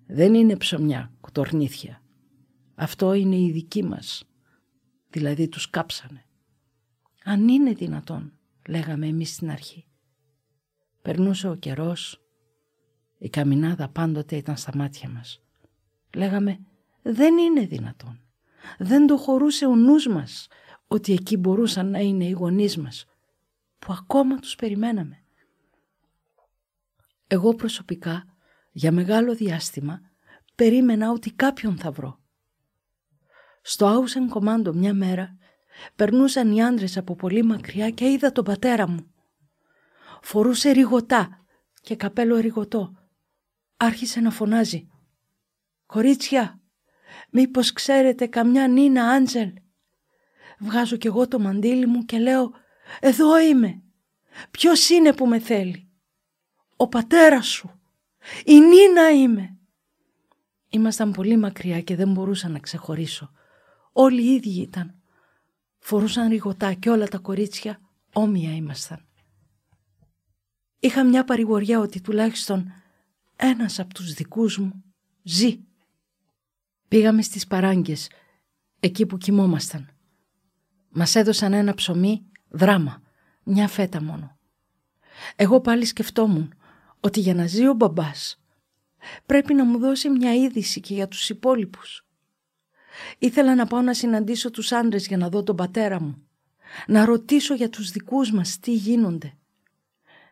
«Δεν 0.08 0.34
είναι 0.34 0.58
ψωμιά, 0.58 1.12
κουτορνήθια. 1.22 2.02
Αυτό 2.76 3.14
είναι 3.14 3.36
η 3.36 3.52
δική 3.52 3.84
μας». 3.84 4.24
Δηλαδή 5.10 5.48
τους 5.48 5.70
κάψανε. 5.70 6.26
«Αν 7.24 7.48
είναι 7.48 7.74
δυνατόν», 7.74 8.34
λέγαμε 8.68 9.08
εμείς 9.08 9.34
στην 9.34 9.52
αρχή. 9.52 9.88
Περνούσε 11.02 11.50
ο 11.50 11.56
καιρός, 11.56 12.22
η 13.18 13.30
καμινάδα 13.30 13.90
πάντοτε 13.90 14.36
ήταν 14.36 14.58
στα 14.58 14.72
μάτια 14.76 15.10
μας. 15.10 15.44
Λέγαμε 16.16 16.60
«Δεν 17.02 17.38
είναι 17.38 17.66
δυνατόν». 17.66 18.20
Δεν 18.78 19.08
το 19.08 19.18
χωρούσε 19.18 19.66
ο 19.66 19.76
νους 19.76 20.08
μας 20.08 20.48
ότι 20.88 21.14
εκεί 21.14 21.38
μπορούσαν 21.38 21.90
να 21.90 22.00
είναι 22.00 22.26
οι 22.26 22.32
γονείς 22.32 22.78
μας 22.78 23.06
που 23.80 23.94
ακόμα 23.94 24.36
τους 24.36 24.56
περιμέναμε. 24.56 25.25
Εγώ 27.36 27.56
προσωπικά 27.56 28.26
για 28.72 28.92
μεγάλο 28.92 29.36
διάστημα 29.36 30.00
περίμενα 30.56 31.12
ότι 31.12 31.32
κάποιον 31.32 31.78
θα 31.78 31.92
βρω. 31.92 32.20
Στο 33.62 33.88
Άουσεν 33.88 34.30
Κομάντο 34.30 34.74
μια 34.74 34.94
μέρα 34.94 35.38
περνούσαν 35.96 36.52
οι 36.52 36.64
άντρες 36.64 36.98
από 36.98 37.16
πολύ 37.16 37.44
μακριά 37.44 37.90
και 37.90 38.12
είδα 38.12 38.32
τον 38.32 38.44
πατέρα 38.44 38.88
μου. 38.88 39.14
Φορούσε 40.22 40.72
ριγωτά 40.72 41.46
και 41.82 41.96
καπέλο 41.96 42.38
ριγωτό. 42.38 42.92
Άρχισε 43.78 44.20
να 44.20 44.32
φωνάζει. 44.32 44.88
«Κορίτσια, 45.86 46.62
μήπως 47.30 47.74
ξέρετε 47.74 48.28
καμιά 48.28 48.68
Νίνα 48.68 49.10
Άντζελ» 49.10 49.54
Βγάζω 50.60 50.98
κι 50.98 51.08
εγώ 51.08 51.28
το 51.28 51.40
μαντίλι 51.40 51.86
μου 51.86 52.06
και 52.06 52.18
λέω 52.18 52.52
«Εδώ 53.00 53.40
είμαι. 53.40 53.84
Ποιος 54.52 54.90
είναι 54.90 55.14
που 55.14 55.28
με 55.28 55.40
θέλει» 55.40 55.85
«Ο 56.76 56.88
πατέρας 56.88 57.48
σου. 57.48 57.80
Η 58.46 58.60
Νίνα 58.60 59.12
είμαι». 59.12 59.58
Ήμασταν 60.70 61.12
πολύ 61.12 61.38
μακριά 61.38 61.82
και 61.82 61.96
δεν 61.96 62.12
μπορούσα 62.12 62.50
να 62.50 62.60
ξεχωρίσω. 62.60 63.32
Όλοι 63.92 64.22
οι 64.22 64.34
ίδιοι 64.34 64.62
ήταν. 64.62 64.96
Φορούσαν 65.80 66.30
ρηγοτά 66.30 66.74
και 66.74 66.90
όλα 66.90 67.08
τα 67.08 67.18
κορίτσια 67.18 67.80
όμοια 68.14 68.56
ήμασταν. 68.56 69.06
Είχα 70.80 71.04
μια 71.04 71.24
παρηγοριά 71.24 71.80
ότι 71.80 72.02
τουλάχιστον 72.02 72.72
ένας 73.36 73.80
από 73.80 73.94
τους 73.94 74.14
δικούς 74.14 74.58
μου 74.58 74.84
ζει. 75.24 75.60
Πήγαμε 76.88 77.22
στις 77.22 77.48
παράγκες, 77.48 78.10
εκεί 78.80 79.06
που 79.06 79.18
κοιμόμασταν. 79.18 79.90
Μας 80.90 81.16
έδωσαν 81.16 81.54
ένα 81.54 81.74
ψωμί 81.74 82.26
δράμα, 82.50 83.02
μια 83.44 83.68
φέτα 83.68 84.02
μόνο. 84.02 84.38
Εγώ 85.36 85.62
πάλι 85.62 85.86
σκεφτόμουν 85.86 86.54
ότι 87.06 87.20
για 87.20 87.34
να 87.34 87.48
ζει 87.48 87.68
ο 87.68 87.74
μπαμπάς 87.74 88.42
πρέπει 89.26 89.54
να 89.54 89.66
μου 89.66 89.78
δώσει 89.80 90.10
μια 90.10 90.34
είδηση 90.34 90.80
και 90.80 90.94
για 90.94 91.08
τους 91.08 91.30
υπόλοιπους. 91.30 92.06
Ήθελα 93.18 93.56
να 93.56 93.66
πάω 93.66 93.82
να 93.82 93.94
συναντήσω 93.94 94.52
τους 94.52 94.72
άντρες 94.72 95.08
για 95.08 95.18
να 95.18 95.30
δω 95.30 95.44
τον 95.44 95.56
πατέρα 95.56 96.02
μου. 96.02 96.28
Να 96.88 97.06
ρωτήσω 97.06 97.54
για 97.54 97.70
τους 97.70 97.92
δικούς 97.92 98.32
μας 98.32 98.60
τι 98.60 98.74
γίνονται. 98.74 99.34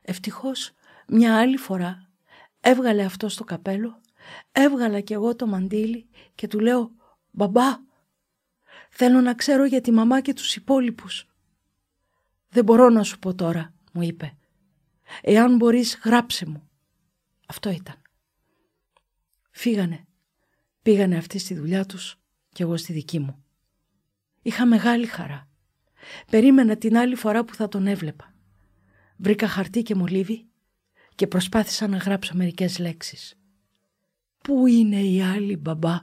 Ευτυχώς 0.02 0.72
μια 1.08 1.38
άλλη 1.38 1.58
φορά 1.58 2.10
έβγαλε 2.60 3.04
αυτό 3.04 3.30
στο 3.30 3.44
καπέλο, 3.44 4.02
έβγαλα 4.52 5.00
κι 5.00 5.14
εγώ 5.14 5.36
το 5.36 5.48
μαντίλι 5.48 6.10
και 6.36 6.48
του 6.48 6.60
λέω 6.60 6.92
«Μπαμπά, 7.32 7.80
Θέλω 8.90 9.22
να 9.22 9.34
ξέρω 9.34 9.66
για 9.66 9.82
τη 9.82 9.92
μαμά 9.92 10.22
και 10.22 10.34
τους 10.34 10.56
υπόλοιπους. 10.56 11.28
Δεν 12.50 12.64
μπορώ 12.64 12.90
να 12.90 13.04
σου 13.04 13.20
πω 13.20 13.34
τώρα, 13.34 13.74
μου 13.94 14.02
είπε. 14.02 14.38
Εάν 15.22 15.56
μπορείς 15.56 16.00
γράψε 16.04 16.46
μου. 16.46 16.70
Αυτό 17.48 17.70
ήταν. 17.70 18.02
Φύγανε. 19.52 20.08
Πήγανε 20.82 21.18
αυτοί 21.18 21.38
στη 21.38 21.54
δουλειά 21.54 21.86
τους 21.86 22.20
και 22.50 22.64
εγώ 22.64 22.78
στη 22.78 22.94
δική 22.94 23.20
μου. 23.20 23.44
Είχα 24.42 24.66
μεγάλη 24.66 25.06
χαρά. 25.06 25.50
Περίμενα 26.32 26.78
την 26.78 26.98
άλλη 26.98 27.16
φορά 27.16 27.44
που 27.44 27.56
θα 27.56 27.68
τον 27.68 27.88
έβλεπα. 27.88 28.34
Βρήκα 29.18 29.48
χαρτί 29.48 29.82
και 29.82 29.96
μολύβι 29.96 30.48
και 31.16 31.28
προσπάθησα 31.28 31.88
να 31.88 31.98
γράψω 31.98 32.36
μερικές 32.36 32.80
λέξεις. 32.80 33.38
«Πού 34.38 34.68
είναι 34.68 35.02
η 35.02 35.22
άλλη 35.22 35.58
μπαμπά» 35.58 35.98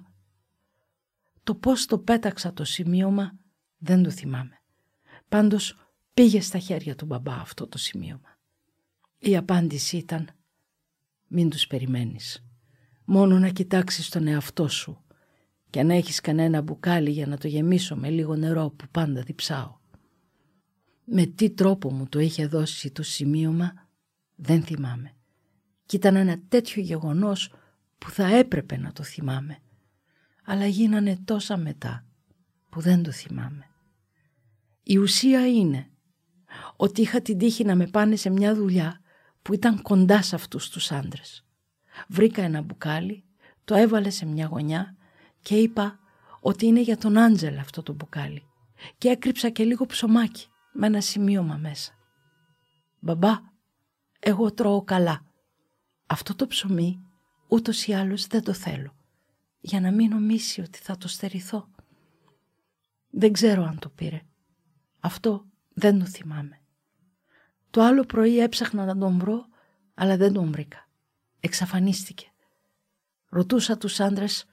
Το 1.42 1.54
πώς 1.54 1.86
το 1.86 1.98
πέταξα 1.98 2.52
το 2.52 2.64
σημείωμα 2.64 3.38
δεν 3.78 4.02
το 4.02 4.10
θυμάμαι. 4.10 4.62
Πάντως 5.28 5.76
πήγε 6.14 6.40
στα 6.40 6.58
χέρια 6.58 6.94
του 6.94 7.06
μπαμπά 7.06 7.34
αυτό 7.34 7.66
το 7.66 7.78
σημείωμα. 7.78 8.38
Η 9.22 9.36
απάντηση 9.36 9.96
ήταν 9.96 10.28
«Μην 11.26 11.50
τους 11.50 11.66
περιμένεις. 11.66 12.44
Μόνο 13.04 13.38
να 13.38 13.48
κοιτάξεις 13.48 14.08
τον 14.08 14.26
εαυτό 14.26 14.68
σου 14.68 15.04
και 15.70 15.82
να 15.82 15.94
έχεις 15.94 16.20
κανένα 16.20 16.62
μπουκάλι 16.62 17.10
για 17.10 17.26
να 17.26 17.38
το 17.38 17.48
γεμίσω 17.48 17.96
με 17.96 18.10
λίγο 18.10 18.36
νερό 18.36 18.70
που 18.70 18.84
πάντα 18.90 19.22
διψάω». 19.22 19.78
Με 21.04 21.26
τι 21.26 21.50
τρόπο 21.50 21.92
μου 21.92 22.08
το 22.08 22.18
είχε 22.18 22.46
δώσει 22.46 22.90
το 22.90 23.02
σημείωμα 23.02 23.88
δεν 24.34 24.62
θυμάμαι. 24.62 25.12
Κι 25.86 25.96
ήταν 25.96 26.16
ένα 26.16 26.40
τέτοιο 26.48 26.82
γεγονός 26.82 27.52
που 27.98 28.10
θα 28.10 28.36
έπρεπε 28.36 28.76
να 28.76 28.92
το 28.92 29.02
θυμάμαι 29.02 29.58
αλλά 30.50 30.66
γίνανε 30.66 31.18
τόσα 31.24 31.56
μετά 31.56 32.04
που 32.68 32.80
δεν 32.80 33.02
το 33.02 33.10
θυμάμαι. 33.12 33.64
Η 34.82 34.96
ουσία 34.96 35.48
είναι 35.48 35.90
ότι 36.76 37.00
είχα 37.00 37.20
την 37.22 37.38
τύχη 37.38 37.64
να 37.64 37.76
με 37.76 37.86
πάνε 37.86 38.16
σε 38.16 38.30
μια 38.30 38.54
δουλειά 38.54 38.99
που 39.42 39.54
ήταν 39.54 39.82
κοντά 39.82 40.22
σε 40.22 40.34
αυτούς 40.34 40.68
τους 40.70 40.92
άντρες. 40.92 41.44
Βρήκα 42.08 42.42
ένα 42.42 42.62
μπουκάλι, 42.62 43.24
το 43.64 43.74
έβαλε 43.74 44.10
σε 44.10 44.26
μια 44.26 44.46
γωνιά 44.46 44.96
και 45.42 45.54
είπα 45.54 45.98
ότι 46.40 46.66
είναι 46.66 46.80
για 46.80 46.96
τον 46.96 47.18
Άντζελ 47.18 47.58
αυτό 47.58 47.82
το 47.82 47.92
μπουκάλι 47.92 48.44
και 48.98 49.08
έκρυψα 49.08 49.48
και 49.48 49.64
λίγο 49.64 49.86
ψωμάκι 49.86 50.46
με 50.72 50.86
ένα 50.86 51.00
σημείωμα 51.00 51.56
μέσα. 51.56 51.92
«Μπαμπά, 52.98 53.38
εγώ 54.20 54.52
τρώω 54.52 54.82
καλά. 54.82 55.24
Αυτό 56.06 56.34
το 56.34 56.46
ψωμί 56.46 57.00
ούτως 57.48 57.86
ή 57.86 57.92
άλλως 57.92 58.26
δεν 58.26 58.42
το 58.42 58.52
θέλω 58.52 58.94
για 59.60 59.80
να 59.80 59.90
μην 59.90 60.10
νομίσει 60.10 60.60
ότι 60.60 60.78
θα 60.78 60.96
το 60.96 61.08
στερηθώ. 61.08 61.68
Δεν 63.10 63.32
ξέρω 63.32 63.64
αν 63.64 63.78
το 63.78 63.88
πήρε. 63.88 64.22
Αυτό 65.00 65.46
δεν 65.72 65.98
το 65.98 66.04
θυμάμαι. 66.04 66.59
Το 67.70 67.82
άλλο 67.82 68.04
πρωί 68.04 68.38
έψαχνα 68.38 68.84
να 68.84 68.98
τον 68.98 69.18
βρω, 69.18 69.46
αλλά 69.94 70.16
δεν 70.16 70.32
τον 70.32 70.50
βρήκα. 70.50 70.88
Εξαφανίστηκε. 71.40 72.26
Ρωτούσα 73.28 73.78
τους 73.78 74.00
άντρες, 74.00 74.44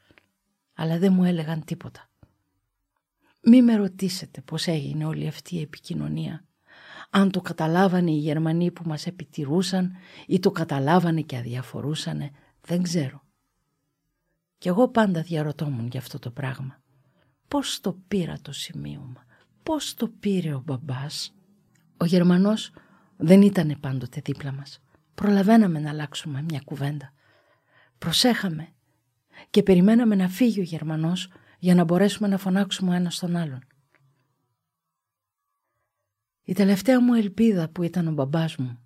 αλλά 0.74 0.98
δεν 0.98 1.14
μου 1.14 1.24
έλεγαν 1.24 1.64
τίποτα. 1.64 2.10
Μη 3.42 3.62
με 3.62 3.76
ρωτήσετε 3.76 4.42
πώς 4.42 4.68
έγινε 4.68 5.06
όλη 5.06 5.28
αυτή 5.28 5.56
η 5.56 5.62
επικοινωνία. 5.62 6.46
Αν 7.10 7.32
το 7.32 7.42
καταλάβανε 7.42 8.12
οι 8.12 8.18
Γερμανοί 8.18 8.72
που 8.72 8.84
μας 8.86 9.08
επιτηρούσαν 9.08 9.96
ή 10.28 10.40
το 10.40 10.52
καταλάβανε 10.52 11.22
και 11.22 11.38
αδιαφορούσανε, 11.38 12.32
δεν 12.62 12.82
ξέρω. 12.82 13.24
Κι 14.58 14.68
εγώ 14.68 14.88
πάντα 14.88 15.22
διαρωτόμουν 15.22 15.88
για 15.88 16.00
αυτό 16.00 16.20
το 16.20 16.32
πράγμα. 16.32 16.82
Πώς 17.48 17.80
το 17.80 17.94
πήρα 18.08 18.38
το 18.42 18.52
σημείωμα, 18.52 19.26
πώς 19.64 19.94
το 19.94 20.08
πήρε 20.08 20.54
ο 20.54 20.62
μπαμπάς; 20.66 21.34
Ο 21.98 22.06
Γερμανός 22.06 22.72
δεν 23.18 23.42
ήταν 23.42 23.78
πάντοτε 23.80 24.22
δίπλα 24.24 24.52
μας. 24.52 24.82
Προλαβαίναμε 25.16 25.80
να 25.80 25.90
αλλάξουμε 25.90 26.42
μια 26.42 26.62
κουβέντα. 26.66 27.14
Προσέχαμε 27.98 28.74
και 29.50 29.64
περιμέναμε 29.64 30.16
να 30.16 30.28
φύγει 30.28 30.60
ο 30.60 30.64
Γερμανός 30.64 31.32
για 31.60 31.76
να 31.76 31.84
μπορέσουμε 31.84 32.28
να 32.28 32.38
φωνάξουμε 32.38 32.96
ένας 32.96 33.16
στον 33.16 33.36
άλλον. 33.36 33.64
Η 36.44 36.54
τελευταία 36.54 37.02
μου 37.02 37.14
ελπίδα 37.14 37.70
που 37.70 37.84
ήταν 37.84 38.08
ο 38.08 38.12
μπαμπάς 38.12 38.56
μου 38.56 38.80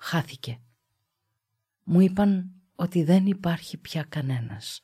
χάθηκε. 0.00 0.60
Μου 1.84 2.00
είπαν 2.00 2.50
ότι 2.74 3.02
δεν 3.02 3.26
υπάρχει 3.26 3.76
πια 3.76 4.02
κανένας 4.08 4.82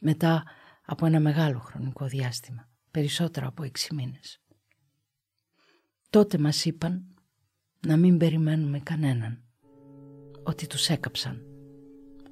μετά 0.00 0.44
από 0.84 1.06
ένα 1.06 1.20
μεγάλο 1.20 1.58
χρονικό 1.58 2.06
διάστημα, 2.06 2.68
περισσότερο 2.90 3.46
από 3.46 3.62
έξι 3.62 3.94
μήνες. 3.94 4.40
Τότε 6.10 6.38
μας 6.38 6.64
είπαν 6.64 7.11
να 7.86 7.96
μην 7.96 8.18
περιμένουμε 8.18 8.78
κανέναν, 8.78 9.42
ότι 10.42 10.66
τους 10.66 10.88
έκαψαν, 10.88 11.42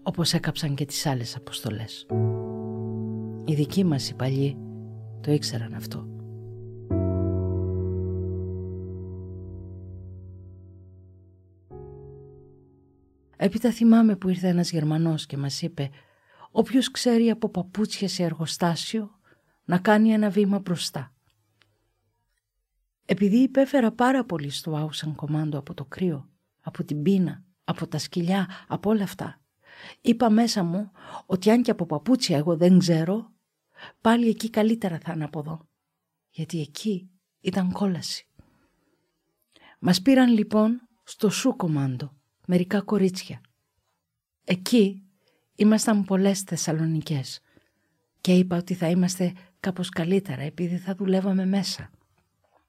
όπως 0.02 0.32
έκαψαν 0.32 0.74
και 0.74 0.84
τις 0.84 1.06
άλλες 1.06 1.36
αποστολές. 1.36 2.06
Οι 3.44 3.54
δικοί 3.54 3.84
μας 3.84 4.10
οι 4.10 4.14
παλιοί 4.14 4.56
το 5.20 5.32
ήξεραν 5.32 5.74
αυτό. 5.74 6.08
Έπειτα 13.36 13.72
θυμάμαι 13.72 14.16
που 14.16 14.28
ήρθε 14.28 14.48
ένας 14.48 14.70
Γερμανός 14.70 15.26
και 15.26 15.36
μας 15.36 15.62
είπε 15.62 15.90
Όποιος 16.50 16.90
ξέρει 16.90 17.30
από 17.30 17.48
παπούτσια 17.48 18.08
σε 18.08 18.22
εργοστάσιο 18.22 19.10
να 19.64 19.78
κάνει 19.78 20.12
ένα 20.12 20.30
βήμα 20.30 20.58
μπροστά. 20.58 21.14
Επειδή 23.10 23.36
υπέφερα 23.36 23.92
πάρα 23.92 24.24
πολύ 24.24 24.50
στο 24.50 24.76
άουσαν 24.76 25.14
κομμάντο 25.14 25.58
από 25.58 25.74
το 25.74 25.84
κρύο, 25.84 26.30
από 26.60 26.84
την 26.84 27.02
πείνα, 27.02 27.44
από 27.64 27.86
τα 27.86 27.98
σκυλιά, 27.98 28.48
από 28.68 28.90
όλα 28.90 29.02
αυτά. 29.02 29.40
Είπα 30.00 30.30
μέσα 30.30 30.62
μου 30.62 30.90
ότι 31.26 31.50
αν 31.50 31.62
και 31.62 31.70
από 31.70 31.86
παπούτσια 31.86 32.36
εγώ 32.36 32.56
δεν 32.56 32.78
ξέρω, 32.78 33.32
πάλι 34.00 34.28
εκεί 34.28 34.50
καλύτερα 34.50 34.98
θα 34.98 35.12
είναι 35.12 35.24
από 35.24 35.38
εδώ. 35.38 35.68
Γιατί 36.30 36.60
εκεί 36.60 37.10
ήταν 37.40 37.72
κόλαση. 37.72 38.26
Μας 39.78 40.02
πήραν 40.02 40.32
λοιπόν 40.32 40.88
στο 41.04 41.30
σου 41.30 41.56
κομμάντο 41.56 42.16
μερικά 42.46 42.80
κορίτσια. 42.80 43.40
Εκεί 44.44 45.02
ήμασταν 45.54 46.04
πολλές 46.04 46.40
Θεσσαλονικές 46.40 47.40
και 48.20 48.34
είπα 48.34 48.56
ότι 48.56 48.74
θα 48.74 48.88
είμαστε 48.88 49.32
κάπως 49.60 49.88
καλύτερα 49.88 50.42
επειδή 50.42 50.76
θα 50.76 50.94
δουλεύαμε 50.94 51.46
μέσα. 51.46 51.90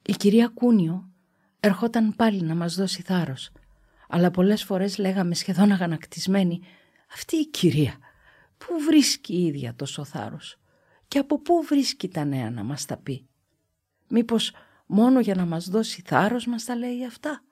Η 0.02 0.14
κυρία 0.14 0.48
Κούνιο 0.48 1.10
ερχόταν 1.60 2.16
πάλι 2.16 2.42
να 2.42 2.56
μας 2.56 2.76
δώσει 2.76 3.02
θάρρος 3.02 3.52
αλλά 4.14 4.32
πολλές 4.32 4.64
φορές 4.64 4.98
λέγαμε 4.98 5.36
σχεδόν 5.36 5.72
αγανακτισμένοι 5.72 6.62
«Αυτή 7.14 7.36
η 7.36 7.48
κυρία, 7.50 7.98
πού 8.58 8.68
βρίσκει 8.86 9.34
η 9.34 9.46
ίδια 9.46 9.76
τόσο 9.76 10.04
θάρρος 10.04 10.58
και 11.08 11.20
από 11.20 11.42
πού 11.42 11.64
βρίσκει 11.64 12.08
τα 12.08 12.26
νέα 12.26 12.52
να 12.52 12.64
μας 12.64 12.86
τα 12.86 12.98
πει; 12.98 13.28
Μήπως 14.10 14.54
μόνο 14.86 15.20
για 15.20 15.36
να 15.36 15.46
μας 15.46 15.70
δώσει 15.70 16.02
θάρρος 16.06 16.46
μας 16.46 16.64
τα 16.64 16.76
λέει 16.76 17.06
αυτά; 17.06 17.44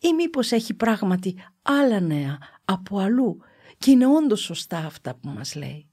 Ή 0.00 0.12
μήπως 0.12 0.52
έχει 0.52 0.74
πράγματι 0.74 1.42
άλλα 1.62 2.00
νέα 2.00 2.38
από 2.64 2.98
αλλού 2.98 3.38
και 3.78 3.90
είναι 3.90 4.06
όντως 4.06 4.40
σωστά 4.40 4.78
αυτά 4.78 5.14
που 5.14 5.28
μας 5.28 5.54
λέει; 5.54 5.88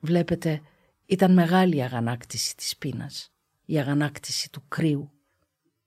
Βλέπετε, 0.00 0.60
ήταν 1.06 1.32
μεγάλη 1.32 1.76
η 1.76 1.82
αγανάκτηση 1.82 2.56
της 2.56 2.76
πείνας, 2.76 3.32
η 3.70 3.78
αγανάκτηση 3.78 4.50
του 4.50 4.64
κρύου, 4.68 5.10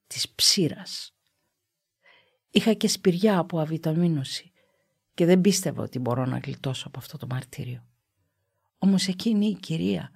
της 0.08 0.30
ψήρας. 0.30 1.16
Είχα 2.50 2.74
και 2.74 2.88
σπηριά 2.88 3.38
από 3.38 3.60
αβιταμίνωση 3.60 4.52
και 5.14 5.26
δεν 5.26 5.42
πίστευα 5.42 5.84
ότι 5.84 6.00
μπορώ 6.00 6.26
να 6.26 6.38
γλιτώσω 6.38 6.88
από 6.88 7.00
αυτό 7.00 7.18
το 7.18 7.28
μαρτύριο. 7.30 7.88
Όμως 8.78 9.08
εκείνη 9.08 9.48
η 9.48 9.56
κυρία 9.56 10.12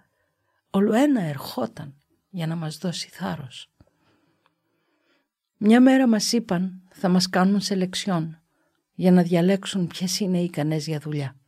όλο 0.69 0.93
ένα 0.93 1.21
ερχόταν 1.21 2.01
για 2.29 2.47
να 2.47 2.55
μας 2.55 2.77
δώσει 2.77 3.09
θάρρος. 3.09 3.71
Μια 5.57 5.81
μέρα 5.81 6.07
μας 6.07 6.31
είπαν 6.31 6.83
θα 6.89 7.09
μας 7.09 7.29
κάνουν 7.29 7.61
σελεξιόν 7.61 8.41
για 8.93 9.11
να 9.11 9.21
διαλέξουν 9.21 9.87
ποιες 9.87 10.19
είναι 10.19 10.41
ικανές 10.41 10.87
για 10.87 10.99
δουλειά. 10.99 11.39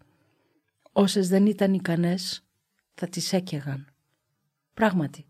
Όσες 0.91 1.27
δεν 1.27 1.45
ήταν 1.45 1.73
ικανές 1.73 2.45
θα 2.93 3.07
τις 3.07 3.33
έκαιγαν. 3.33 3.87
Πράγματι, 4.73 5.26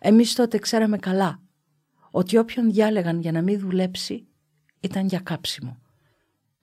εμείς 0.00 0.34
τότε 0.34 0.58
ξέραμε 0.58 0.98
καλά 0.98 1.42
ότι 2.10 2.36
όποιον 2.36 2.70
διάλεγαν 2.70 3.20
για 3.20 3.32
να 3.32 3.42
μην 3.42 3.58
δουλέψει 3.58 4.26
ήταν 4.80 5.06
για 5.06 5.20
κάψιμο. 5.20 5.80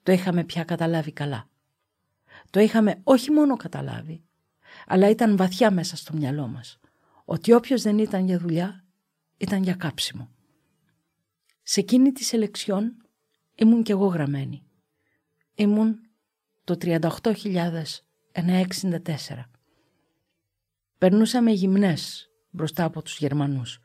Το 0.02 0.12
είχαμε 0.12 0.44
πια 0.44 0.64
καταλάβει 0.64 1.12
καλά. 1.12 1.48
Το 2.50 2.60
είχαμε 2.60 3.00
όχι 3.04 3.30
μόνο 3.30 3.56
καταλάβει, 3.56 4.22
αλλά 4.86 5.08
ήταν 5.08 5.36
βαθιά 5.36 5.70
μέσα 5.70 5.96
στο 5.96 6.14
μυαλό 6.14 6.46
μας, 6.46 6.78
ότι 7.24 7.52
όποιος 7.52 7.82
δεν 7.82 7.98
ήταν 7.98 8.26
για 8.26 8.38
δουλειά 8.38 8.84
ήταν 9.36 9.62
για 9.62 9.74
κάψιμο. 9.74 10.30
Σε 11.62 11.80
εκείνη 11.80 12.12
τη 12.12 12.24
σελεξιόν 12.24 12.96
ήμουν 13.54 13.82
κι 13.82 13.90
εγώ 13.90 14.06
γραμμένη. 14.06 14.62
Ήμουν 15.54 16.00
το 16.64 16.76
38.964. 16.80 19.44
Περνούσαμε 20.98 21.50
γυμνές 21.50 22.27
μπροστά 22.50 22.84
από 22.84 23.02
τους 23.02 23.18
Γερμανούς 23.18 23.80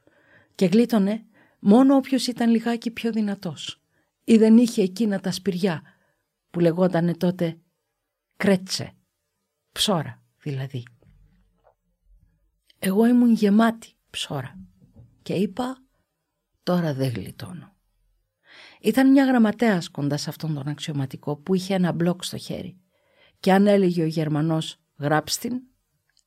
και 0.56 0.66
γλίτωνε 0.66 1.26
μόνο 1.60 1.96
όποιος 1.96 2.28
ήταν 2.28 2.50
λιγάκι 2.50 2.92
πιο 2.92 3.12
δυνατός 3.12 3.82
ή 4.24 4.38
δεν 4.38 4.58
είχε 4.58 4.82
εκείνα 4.82 5.20
τα 5.20 5.32
σπηριά 5.32 5.82
που 6.50 6.60
λεγότανε 6.60 7.16
τότε 7.16 7.58
κρέτσε, 8.38 8.94
ψώρα 9.72 10.22
δηλαδή. 10.42 10.84
Εγώ 12.80 13.06
ήμουν 13.06 13.32
γεμάτη 13.34 13.94
ψώρα 14.10 14.60
και 15.22 15.34
είπα 15.34 15.78
τώρα 16.64 16.94
δεν 16.94 17.10
γλιτώνω. 17.10 17.76
Ήταν 18.82 19.12
μια 19.12 19.26
γραμματέας 19.26 19.90
κοντά 19.90 20.18
σε 20.18 20.30
αυτόν 20.30 20.54
τον 20.54 20.68
αξιωματικό 20.68 21.36
που 21.36 21.54
είχε 21.54 21.74
ένα 21.74 21.92
μπλοκ 21.92 22.24
στο 22.24 22.38
χέρι 22.38 22.78
και 23.40 23.52
αν 23.52 23.68
έλεγε 23.68 24.04
ο 24.04 24.06
Γερμανός 24.06 24.80
«γράψτην» 24.98 25.62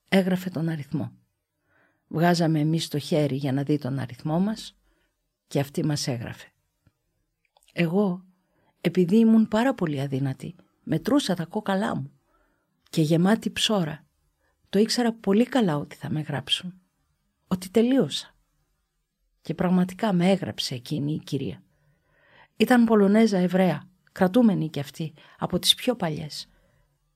έγραφε 0.08 0.50
τον 0.50 0.68
αριθμό. 0.68 1.12
Βγάζαμε 2.08 2.60
εμείς 2.60 2.88
το 2.88 2.98
χέρι 2.98 3.36
για 3.36 3.52
να 3.52 3.62
δει 3.62 3.78
τον 3.78 3.98
αριθμό 3.98 4.40
μας 4.40 4.76
και 5.46 5.60
αυτή 5.60 5.84
μας 5.84 6.06
έγραφε. 6.06 6.46
Εγώ, 7.72 8.24
επειδή 8.80 9.16
ήμουν 9.16 9.48
πάρα 9.48 9.74
πολύ 9.74 10.00
αδύνατη, 10.00 10.54
μετρούσα 10.82 11.34
τα 11.34 11.44
κόκαλά 11.44 11.96
μου 11.96 12.10
και 12.90 13.02
γεμάτη 13.02 13.50
ψώρα. 13.50 14.04
Το 14.68 14.78
ήξερα 14.78 15.12
πολύ 15.12 15.44
καλά 15.44 15.76
ότι 15.76 15.96
θα 15.96 16.10
με 16.10 16.20
γράψουν. 16.20 16.80
Ότι 17.48 17.70
τελείωσα. 17.70 18.34
Και 19.42 19.54
πραγματικά 19.54 20.12
με 20.12 20.30
έγραψε 20.30 20.74
εκείνη 20.74 21.12
η 21.12 21.18
κυρία. 21.18 21.62
Ήταν 22.56 22.84
Πολωνέζα 22.84 23.38
Εβραία, 23.38 23.88
κρατούμενη 24.12 24.68
κι 24.68 24.80
αυτή, 24.80 25.14
από 25.38 25.58
τις 25.58 25.74
πιο 25.74 25.96
παλιές 25.96 26.48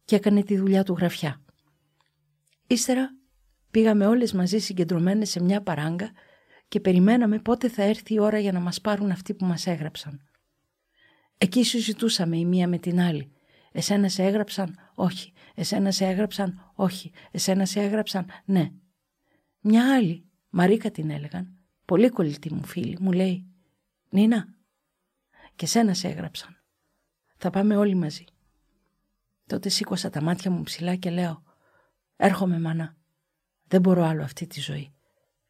και 0.04 0.16
έκανε 0.16 0.42
τη 0.42 0.56
δουλειά 0.56 0.84
του 0.84 0.92
γραφιά. 0.92 1.40
Ύστερα 2.66 3.19
πήγαμε 3.70 4.06
όλες 4.06 4.32
μαζί 4.32 4.58
συγκεντρωμένες 4.58 5.30
σε 5.30 5.42
μια 5.42 5.62
παράγκα 5.62 6.10
και 6.68 6.80
περιμέναμε 6.80 7.38
πότε 7.38 7.68
θα 7.68 7.82
έρθει 7.82 8.14
η 8.14 8.18
ώρα 8.18 8.38
για 8.38 8.52
να 8.52 8.60
μας 8.60 8.80
πάρουν 8.80 9.10
αυτοί 9.10 9.34
που 9.34 9.44
μας 9.44 9.66
έγραψαν. 9.66 10.20
Εκεί 11.38 11.64
συζητούσαμε 11.64 12.36
η 12.36 12.44
μία 12.44 12.68
με 12.68 12.78
την 12.78 13.00
άλλη. 13.00 13.32
Εσένα 13.72 14.08
σε 14.08 14.22
έγραψαν, 14.22 14.78
όχι. 14.94 15.32
Εσένα 15.54 15.90
σε 15.90 16.06
έγραψαν, 16.06 16.72
όχι. 16.74 17.12
Εσένα 17.30 17.64
σε 17.66 17.80
έγραψαν, 17.80 18.26
ναι. 18.44 18.70
Μια 19.60 19.94
άλλη, 19.94 20.30
Μαρίκα 20.50 20.90
την 20.90 21.10
έλεγαν, 21.10 21.56
πολύ 21.84 22.08
κολλητή 22.08 22.54
μου 22.54 22.64
φίλη, 22.64 22.96
μου 23.00 23.12
λέει 23.12 23.46
«Νίνα, 24.10 24.54
και 25.56 25.66
σένα 25.66 25.94
σε 25.94 26.08
έγραψαν. 26.08 26.56
Θα 27.36 27.50
πάμε 27.50 27.76
όλοι 27.76 27.94
μαζί». 27.94 28.24
Τότε 29.46 29.68
σήκωσα 29.68 30.10
τα 30.10 30.22
μάτια 30.22 30.50
μου 30.50 30.62
ψηλά 30.62 30.96
και 30.96 31.10
λέω 31.10 31.42
«Έρχομαι 32.16 32.60
μάνα, 32.60 32.96
δεν 33.70 33.80
μπορώ 33.80 34.04
άλλο 34.04 34.22
αυτή 34.22 34.46
τη 34.46 34.60
ζωή. 34.60 34.92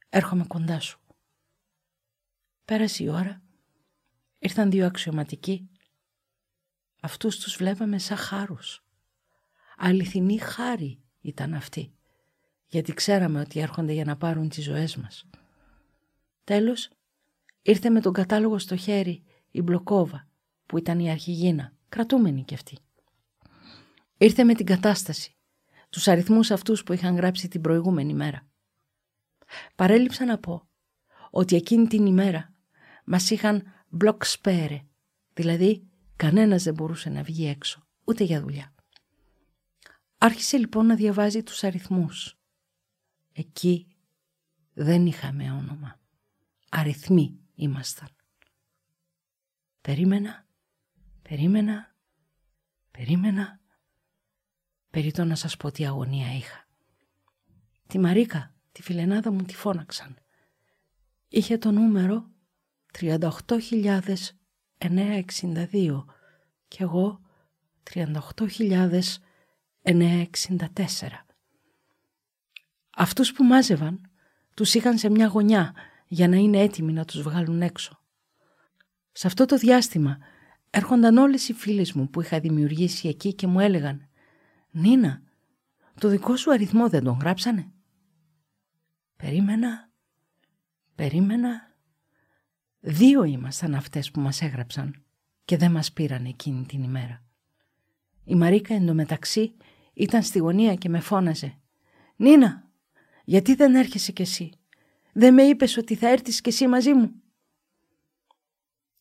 Έρχομαι 0.08 0.44
κοντά 0.46 0.80
σου». 0.80 1.00
Πέρασε 2.64 3.02
η 3.02 3.08
ώρα, 3.08 3.42
ήρθαν 4.38 4.70
δύο 4.70 4.86
αξιωματικοί 4.86 5.70
Αυτούς 7.00 7.38
τους 7.38 7.56
βλέπαμε 7.56 7.98
σαν 7.98 8.16
χάρους. 8.16 8.84
Αληθινή 9.76 10.38
χάρη 10.38 11.00
ήταν 11.20 11.54
αυτή, 11.54 11.92
γιατί 12.66 12.94
ξέραμε 12.94 13.40
ότι 13.40 13.60
έρχονται 13.60 13.92
για 13.92 14.04
να 14.04 14.16
πάρουν 14.16 14.48
τις 14.48 14.64
ζωές 14.64 14.96
μας. 14.96 15.28
Τέλος, 16.44 16.90
ήρθε 17.62 17.90
με 17.90 18.00
τον 18.00 18.12
κατάλογο 18.12 18.58
στο 18.58 18.76
χέρι 18.76 19.22
η 19.50 19.62
Μπλοκόβα, 19.62 20.28
που 20.66 20.78
ήταν 20.78 20.98
η 20.98 21.10
αρχηγίνα, 21.10 21.72
κρατούμενη 21.88 22.44
κι 22.44 22.54
αυτή. 22.54 22.78
Ήρθε 24.16 24.44
με 24.44 24.54
την 24.54 24.66
κατάσταση, 24.66 25.36
τους 25.90 26.08
αριθμούς 26.08 26.50
αυτούς 26.50 26.82
που 26.82 26.92
είχαν 26.92 27.16
γράψει 27.16 27.48
την 27.48 27.60
προηγούμενη 27.60 28.14
μέρα. 28.14 28.48
Παρέλειψα 29.74 30.24
να 30.24 30.38
πω 30.38 30.68
ότι 31.30 31.56
εκείνη 31.56 31.86
την 31.86 32.06
ημέρα 32.06 32.54
μας 33.04 33.30
είχαν 33.30 33.62
μπλοκ 33.88 34.24
σπέρε, 34.24 34.82
δηλαδή 35.32 35.90
Κανένας 36.20 36.62
δεν 36.62 36.74
μπορούσε 36.74 37.08
να 37.10 37.22
βγει 37.22 37.46
έξω, 37.46 37.86
ούτε 38.04 38.24
για 38.24 38.40
δουλειά. 38.40 38.74
Άρχισε 40.18 40.56
λοιπόν 40.56 40.86
να 40.86 40.94
διαβάζει 40.94 41.42
τους 41.42 41.64
αριθμούς. 41.64 42.38
Εκεί 43.32 43.96
δεν 44.72 45.06
είχαμε 45.06 45.52
όνομα. 45.52 46.00
Αριθμοί 46.68 47.40
ήμασταν. 47.54 48.08
Περίμενα, 49.80 50.46
περίμενα, 51.22 51.94
περίμενα. 52.90 53.59
Περίτω 54.90 55.24
να 55.24 55.34
σας 55.34 55.56
πω 55.56 55.70
τι 55.70 55.86
αγωνία 55.86 56.36
είχα. 56.36 56.66
Τη 57.86 57.98
Μαρίκα, 57.98 58.54
τη 58.72 58.82
φιλενάδα 58.82 59.30
μου 59.30 59.42
τη 59.42 59.54
φώναξαν. 59.54 60.16
Είχε 61.28 61.58
το 61.58 61.70
νούμερο 61.70 62.30
38.000 62.98 64.00
962 64.80 66.04
και 66.68 66.82
εγώ 66.82 67.20
38.964. 67.94 69.12
Αυτούς 72.96 73.32
που 73.32 73.44
μάζευαν 73.44 74.10
τους 74.54 74.74
είχαν 74.74 74.98
σε 74.98 75.08
μια 75.08 75.26
γωνιά 75.26 75.74
για 76.06 76.28
να 76.28 76.36
είναι 76.36 76.58
έτοιμοι 76.58 76.92
να 76.92 77.04
τους 77.04 77.22
βγάλουν 77.22 77.62
έξω. 77.62 78.02
Σε 79.12 79.26
αυτό 79.26 79.44
το 79.44 79.56
διάστημα 79.56 80.18
έρχονταν 80.70 81.16
όλες 81.16 81.48
οι 81.48 81.52
φίλες 81.52 81.92
μου 81.92 82.10
που 82.10 82.20
είχα 82.20 82.40
δημιουργήσει 82.40 83.08
εκεί 83.08 83.34
και 83.34 83.46
μου 83.46 83.60
έλεγαν 83.60 84.09
«Νίνα, 84.70 85.22
το 86.00 86.08
δικό 86.08 86.36
σου 86.36 86.52
αριθμό 86.52 86.88
δεν 86.88 87.04
τον 87.04 87.18
γράψανε» 87.20 87.72
Περίμενα, 89.16 89.90
περίμενα, 90.94 91.70
Δύο 92.80 93.24
ήμασταν 93.24 93.74
αυτές 93.74 94.10
που 94.10 94.20
μας 94.20 94.42
έγραψαν 94.42 95.04
και 95.44 95.56
δεν 95.56 95.70
μας 95.70 95.92
πήραν 95.92 96.24
εκείνη 96.24 96.66
την 96.66 96.82
ημέρα. 96.82 97.24
Η 98.24 98.34
Μαρίκα 98.34 98.74
εντωμεταξύ 98.74 99.56
ήταν 99.92 100.22
στη 100.22 100.38
γωνία 100.38 100.74
και 100.74 100.88
με 100.88 101.00
φώναζε. 101.00 101.58
«Νίνα, 102.16 102.70
γιατί 103.24 103.54
δεν 103.54 103.74
έρχεσαι 103.74 104.12
κι 104.12 104.22
εσύ; 104.22 104.50
Δεν 105.12 105.34
με 105.34 105.42
είπες 105.42 105.76
ότι 105.76 105.94
θα 105.94 106.08
έρθεις 106.08 106.40
κι 106.40 106.48
εσύ 106.48 106.66
μαζί 106.66 106.94
μου». 106.94 107.12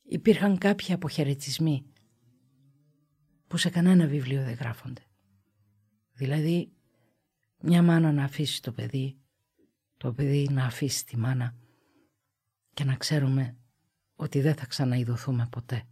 Υπήρχαν 0.03 0.57
κάποιοι 0.57 0.93
αποχαιρετισμοί 0.93 1.85
που 3.47 3.57
σε 3.57 3.69
κανένα 3.69 4.07
βιβλίο 4.07 4.43
δεν 4.43 4.53
γράφονται. 4.53 5.08
Δηλαδή, 6.19 6.71
μια 7.61 7.81
μάνα 7.81 8.11
να 8.11 8.23
αφήσει 8.23 8.61
το 8.61 8.71
παιδί, 8.71 9.17
το 9.97 10.13
παιδί 10.13 10.47
να 10.51 10.65
αφήσει 10.65 11.05
τη 11.05 11.17
μάνα 11.17 11.55
και 12.73 12.83
να 12.83 12.95
ξέρουμε 12.95 13.57
ότι 14.15 14.41
δεν 14.41 14.55
θα 14.55 14.65
ξαναειδωθούμε 14.65 15.47
ποτέ. 15.51 15.83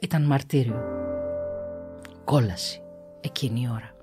Ήταν 0.00 0.22
μαρτύριο. 0.22 0.82
Κόλαση 2.24 2.82
εκείνη 3.20 3.60
η 3.60 3.68
ώρα. 3.68 3.96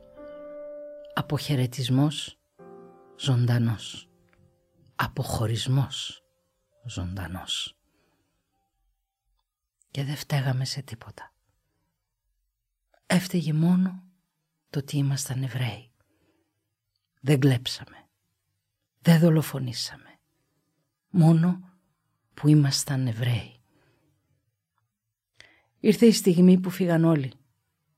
Αποχαιρετισμός 1.14 2.38
ζωντανός. 3.18 4.10
Αποχωρισμός 4.96 6.24
ζωντανός. 6.86 7.79
Και 9.92 10.04
δεν 10.04 10.16
φταίγαμε 10.16 10.66
σε 10.66 10.82
τίποτα. 10.82 11.34
Έφταιγε 13.06 13.54
μόνο 13.54 14.04
το 14.70 14.80
ότι 14.80 14.98
ήμασταν 14.98 15.44
Εβραίοι. 15.44 15.92
Δεν 17.22 17.40
κλέψαμε. 17.40 18.08
Δεν 19.00 19.20
δολοφονήσαμε. 19.20 20.20
Μόνο 21.10 21.70
που 22.34 22.48
ήμασταν 22.48 23.08
Εβραίοι. 23.08 23.60
Ήρθε 25.80 26.06
η 26.06 26.12
στιγμή 26.12 26.60
που 26.60 26.70
φύγαν 26.70 27.04
όλοι 27.04 27.34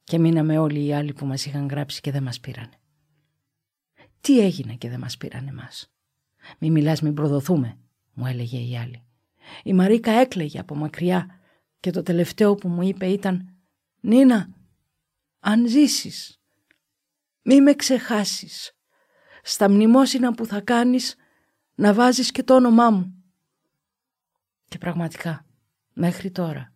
και 0.03 0.19
μείναμε 0.19 0.57
όλοι 0.57 0.85
οι 0.85 0.93
άλλοι 0.93 1.13
που 1.13 1.25
μας 1.25 1.45
είχαν 1.45 1.67
γράψει 1.67 2.01
και 2.01 2.11
δεν 2.11 2.23
μας 2.23 2.39
πήρανε. 2.39 2.75
Τι 4.21 4.39
έγινε 4.39 4.75
και 4.75 4.89
δεν 4.89 4.99
μας 4.99 5.17
πήρανε 5.17 5.51
μας; 5.51 5.93
Μη 6.59 6.71
μιλάς 6.71 7.01
μην 7.01 7.13
προδοθούμε, 7.13 7.77
μου 8.13 8.25
έλεγε 8.25 8.57
η 8.57 8.77
άλλη. 8.77 9.03
Η 9.63 9.73
Μαρίκα 9.73 10.11
έκλαιγε 10.11 10.59
από 10.59 10.75
μακριά 10.75 11.40
και 11.81 11.91
το 11.91 12.03
τελευταίο 12.03 12.55
που 12.55 12.67
μου 12.67 12.81
είπε 12.81 13.05
ήταν 13.07 13.55
«Νίνα, 13.99 14.49
αν 15.39 15.67
ζήσεις, 15.67 16.39
μη 17.41 17.61
με 17.61 17.73
ξεχάσεις. 17.73 18.71
Στα 19.43 19.69
μνημόσυνα 19.69 20.33
που 20.33 20.45
θα 20.45 20.61
κάνεις 20.61 21.15
να 21.75 21.93
βάζεις 21.93 22.31
και 22.31 22.43
το 22.43 22.55
όνομά 22.55 22.89
μου». 22.89 23.23
Και 24.67 24.77
πραγματικά, 24.77 25.45
μέχρι 25.93 26.31
τώρα, 26.31 26.73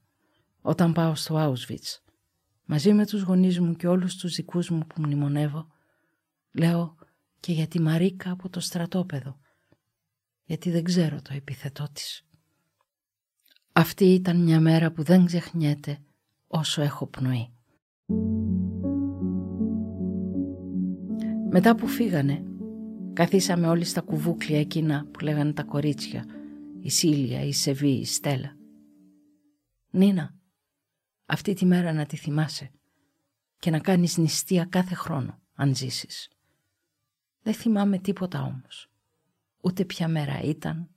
όταν 0.61 0.93
πάω 0.93 1.15
στο 1.15 1.35
Auschwitz, 1.37 1.99
μαζί 2.65 2.93
με 2.93 3.05
τους 3.05 3.21
γονείς 3.21 3.59
μου 3.59 3.75
και 3.75 3.87
όλους 3.87 4.15
τους 4.15 4.35
δικούς 4.35 4.69
μου 4.69 4.87
που 4.87 5.01
μνημονεύω, 5.01 5.67
λέω 6.51 6.95
και 7.39 7.51
για 7.51 7.67
τη 7.67 7.79
Μαρίκα 7.79 8.31
από 8.31 8.49
το 8.49 8.59
στρατόπεδο, 8.59 9.39
γιατί 10.43 10.71
δεν 10.71 10.83
ξέρω 10.83 11.21
το 11.21 11.33
επιθετό 11.33 11.87
της. 11.93 12.25
Αυτή 13.77 14.05
ήταν 14.05 14.43
μια 14.43 14.59
μέρα 14.59 14.91
που 14.91 15.03
δεν 15.03 15.25
ξεχνιέται 15.25 15.99
όσο 16.47 16.81
έχω 16.81 17.07
πνοή. 17.07 17.49
Μετά 21.49 21.75
που 21.75 21.87
φύγανε, 21.87 22.43
καθίσαμε 23.13 23.67
όλοι 23.67 23.83
στα 23.83 24.01
κουβούκλια 24.01 24.59
εκείνα 24.59 25.07
που 25.11 25.19
λέγανε 25.19 25.53
τα 25.53 25.63
κορίτσια, 25.63 26.25
η 26.79 26.89
Σίλια, 26.89 27.41
η 27.41 27.51
Σεβή, 27.53 27.89
η 27.91 28.05
Στέλλα. 28.05 28.57
Νίνα, 29.91 30.35
αυτή 31.25 31.53
τη 31.53 31.65
μέρα 31.65 31.93
να 31.93 32.05
τη 32.05 32.15
θυμάσαι 32.15 32.71
και 33.59 33.71
να 33.71 33.79
κάνεις 33.79 34.17
νηστεία 34.17 34.65
κάθε 34.65 34.95
χρόνο, 34.95 35.39
αν 35.53 35.75
ζήσεις. 35.75 36.29
Δεν 37.41 37.53
θυμάμαι 37.53 37.97
τίποτα 37.97 38.43
όμως. 38.43 38.89
Ούτε 39.61 39.85
ποια 39.85 40.07
μέρα 40.07 40.41
ήταν, 40.41 40.89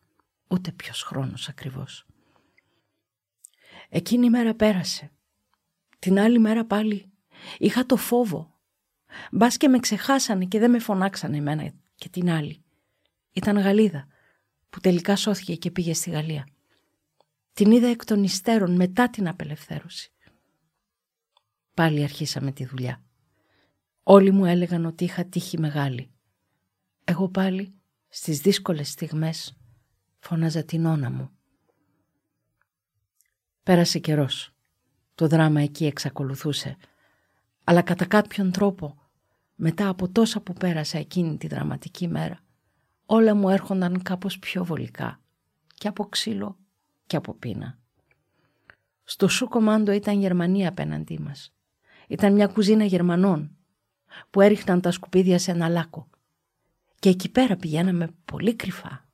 ούτε 0.49 0.73
ποιος 0.73 1.03
χρόνος 1.03 1.49
ακριβώς. 1.49 2.08
Εκείνη 3.88 4.27
η 4.27 4.31
μέρα 4.31 4.55
πέρασε. 4.55 5.11
Την 5.98 6.18
άλλη 6.18 6.38
μέρα 6.38 6.64
πάλι 6.64 7.12
είχα 7.59 7.87
το 7.87 7.96
φόβο. 7.96 8.59
Μπας 9.31 9.57
και 9.57 9.68
με 9.68 9.79
ξεχάσανε 9.79 10.44
και 10.44 10.59
δεν 10.59 10.70
με 10.70 10.79
φωνάξανε 10.79 11.37
εμένα 11.37 11.72
και 11.94 12.09
την 12.09 12.31
άλλη. 12.31 12.62
Ήταν 13.33 13.59
Γαλλίδα 13.59 14.07
που 14.70 14.81
τελικά 14.81 15.16
σώθηκε 15.16 15.55
και 15.55 15.70
πήγε 15.70 15.94
στη 15.94 16.11
Γαλλία. 16.11 16.48
Την 17.53 17.70
είδα 17.70 17.87
εκ 17.87 18.05
των 18.05 18.22
υστέρων 18.22 18.74
μετά 18.74 19.11
την 19.11 19.29
απελευθέρωση. 19.29 20.12
Πάλι 21.74 22.03
αρχίσαμε 22.03 22.53
τη 22.53 22.64
δουλειά. 22.64 23.03
Όλοι 24.03 24.31
μου 24.31 24.44
έλεγαν 24.44 24.85
ότι 24.85 25.05
είχα 25.05 25.24
τύχη 25.24 25.59
μεγάλη. 25.59 26.11
Εγώ 27.05 27.29
πάλι 27.29 27.74
στις 28.09 28.40
δύσκολες 28.40 28.88
στιγμές 28.88 29.57
φώναζα 30.18 30.64
την 30.64 30.87
όνα 30.87 31.11
μου. 31.11 31.38
Πέρασε 33.68 33.98
καιρός. 33.98 34.50
Το 35.14 35.26
δράμα 35.26 35.61
εκεί 35.61 35.87
εξακολουθούσε. 35.87 36.76
Αλλά 37.64 37.83
κατά 37.83 38.04
κάποιον 38.04 38.50
τρόπο, 38.50 38.98
μετά 39.54 39.88
από 39.88 40.09
τόσα 40.09 40.40
που 40.40 40.52
πέρασα 40.52 40.98
εκείνη 40.98 41.37
τη 41.37 41.46
δραματική 41.46 42.09
μέρα, 42.09 42.40
όλα 43.07 43.35
μου 43.35 43.48
έρχονταν 43.48 44.02
κάπως 44.02 44.38
πιο 44.38 44.64
βολικά. 44.64 45.20
Και 45.74 45.88
από 45.88 46.04
ξύλο 46.04 46.59
και 47.07 47.16
από 47.16 47.35
πείνα. 47.35 47.78
Στο 49.04 49.28
σου 49.28 49.48
κομάντο 49.48 49.92
ήταν 49.92 50.20
Γερμανία 50.20 50.68
απέναντί 50.68 51.18
μας. 51.18 51.54
Ήταν 52.09 52.33
μια 52.33 52.46
κουζίνα 52.46 52.85
Γερμανών 52.85 53.57
που 54.31 54.40
έριχναν 54.40 54.81
τα 54.81 54.90
σκουπίδια 54.90 55.38
σε 55.38 55.50
ένα 55.50 55.68
λάκκο. 55.68 56.09
Και 56.98 57.09
εκεί 57.09 57.31
πέρα 57.31 57.57
πηγαίναμε 57.57 58.09
πολύ 58.24 58.54
κρυφά. 58.54 59.09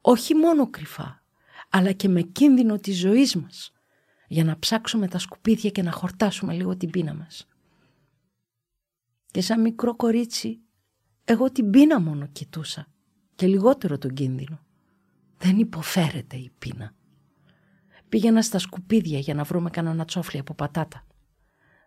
Όχι 0.00 0.34
μόνο 0.34 0.70
κρυφά, 0.70 1.22
αλλά 1.70 1.92
και 1.92 2.08
με 2.08 2.20
κίνδυνο 2.20 2.78
της 2.78 2.98
ζωής 2.98 3.36
μας 3.36 3.72
για 4.32 4.44
να 4.44 4.58
ψάξουμε 4.58 5.08
τα 5.08 5.18
σκουπίδια 5.18 5.70
και 5.70 5.82
να 5.82 5.90
χορτάσουμε 5.90 6.52
λίγο 6.52 6.76
την 6.76 6.90
πείνα 6.90 7.14
μας. 7.14 7.48
Και 9.26 9.40
σαν 9.40 9.60
μικρό 9.60 9.96
κορίτσι, 9.96 10.60
εγώ 11.24 11.52
την 11.52 11.70
πείνα 11.70 12.00
μόνο 12.00 12.26
κοιτούσα 12.26 12.86
και 13.34 13.46
λιγότερο 13.46 13.98
τον 13.98 14.14
κίνδυνο. 14.14 14.60
Δεν 15.38 15.58
υποφέρεται 15.58 16.36
η 16.36 16.50
πείνα. 16.58 16.94
Πήγαινα 18.08 18.42
στα 18.42 18.58
σκουπίδια 18.58 19.18
για 19.18 19.34
να 19.34 19.42
βρούμε 19.42 19.70
κανένα 19.70 20.04
τσόφλι 20.04 20.40
από 20.40 20.54
πατάτα. 20.54 21.06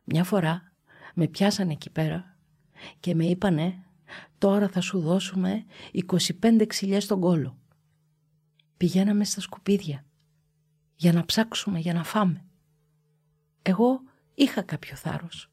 Μια 0.04 0.24
φορά 0.24 0.74
με 1.14 1.28
πιάσανε 1.28 1.72
εκεί 1.72 1.90
πέρα 1.90 2.38
και 3.00 3.16
με 3.16 3.26
είπανε 3.26 3.84
τώρα 4.38 4.70
θα 4.70 4.82
σου 4.82 5.00
δώσουμε 5.00 5.66
25 6.42 6.64
ξυλιές 6.68 7.04
στον 7.04 7.20
κόλο. 7.20 7.58
Πηγαίναμε 8.78 9.24
στα 9.24 9.42
σκουπίδια 9.42 10.06
για 11.04 11.14
να 11.14 11.26
ψάξουμε, 11.26 11.80
για 11.80 11.94
να 11.94 12.04
φάμε. 12.04 12.46
Εγώ 13.62 14.02
είχα 14.34 14.62
κάποιο 14.62 14.96
θάρρος. 14.96 15.52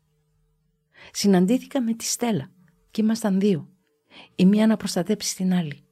Συναντήθηκα 1.13 1.81
με 1.81 1.95
τη 1.95 2.05
Στέλλα 2.05 2.51
και 2.91 3.01
ήμασταν 3.01 3.41
δύο. 3.41 3.69
Η 4.35 4.47
μία 4.47 4.67
να 4.67 4.77
προστατέψει 4.77 5.37
την 5.37 5.55
άλλη. 5.55 5.85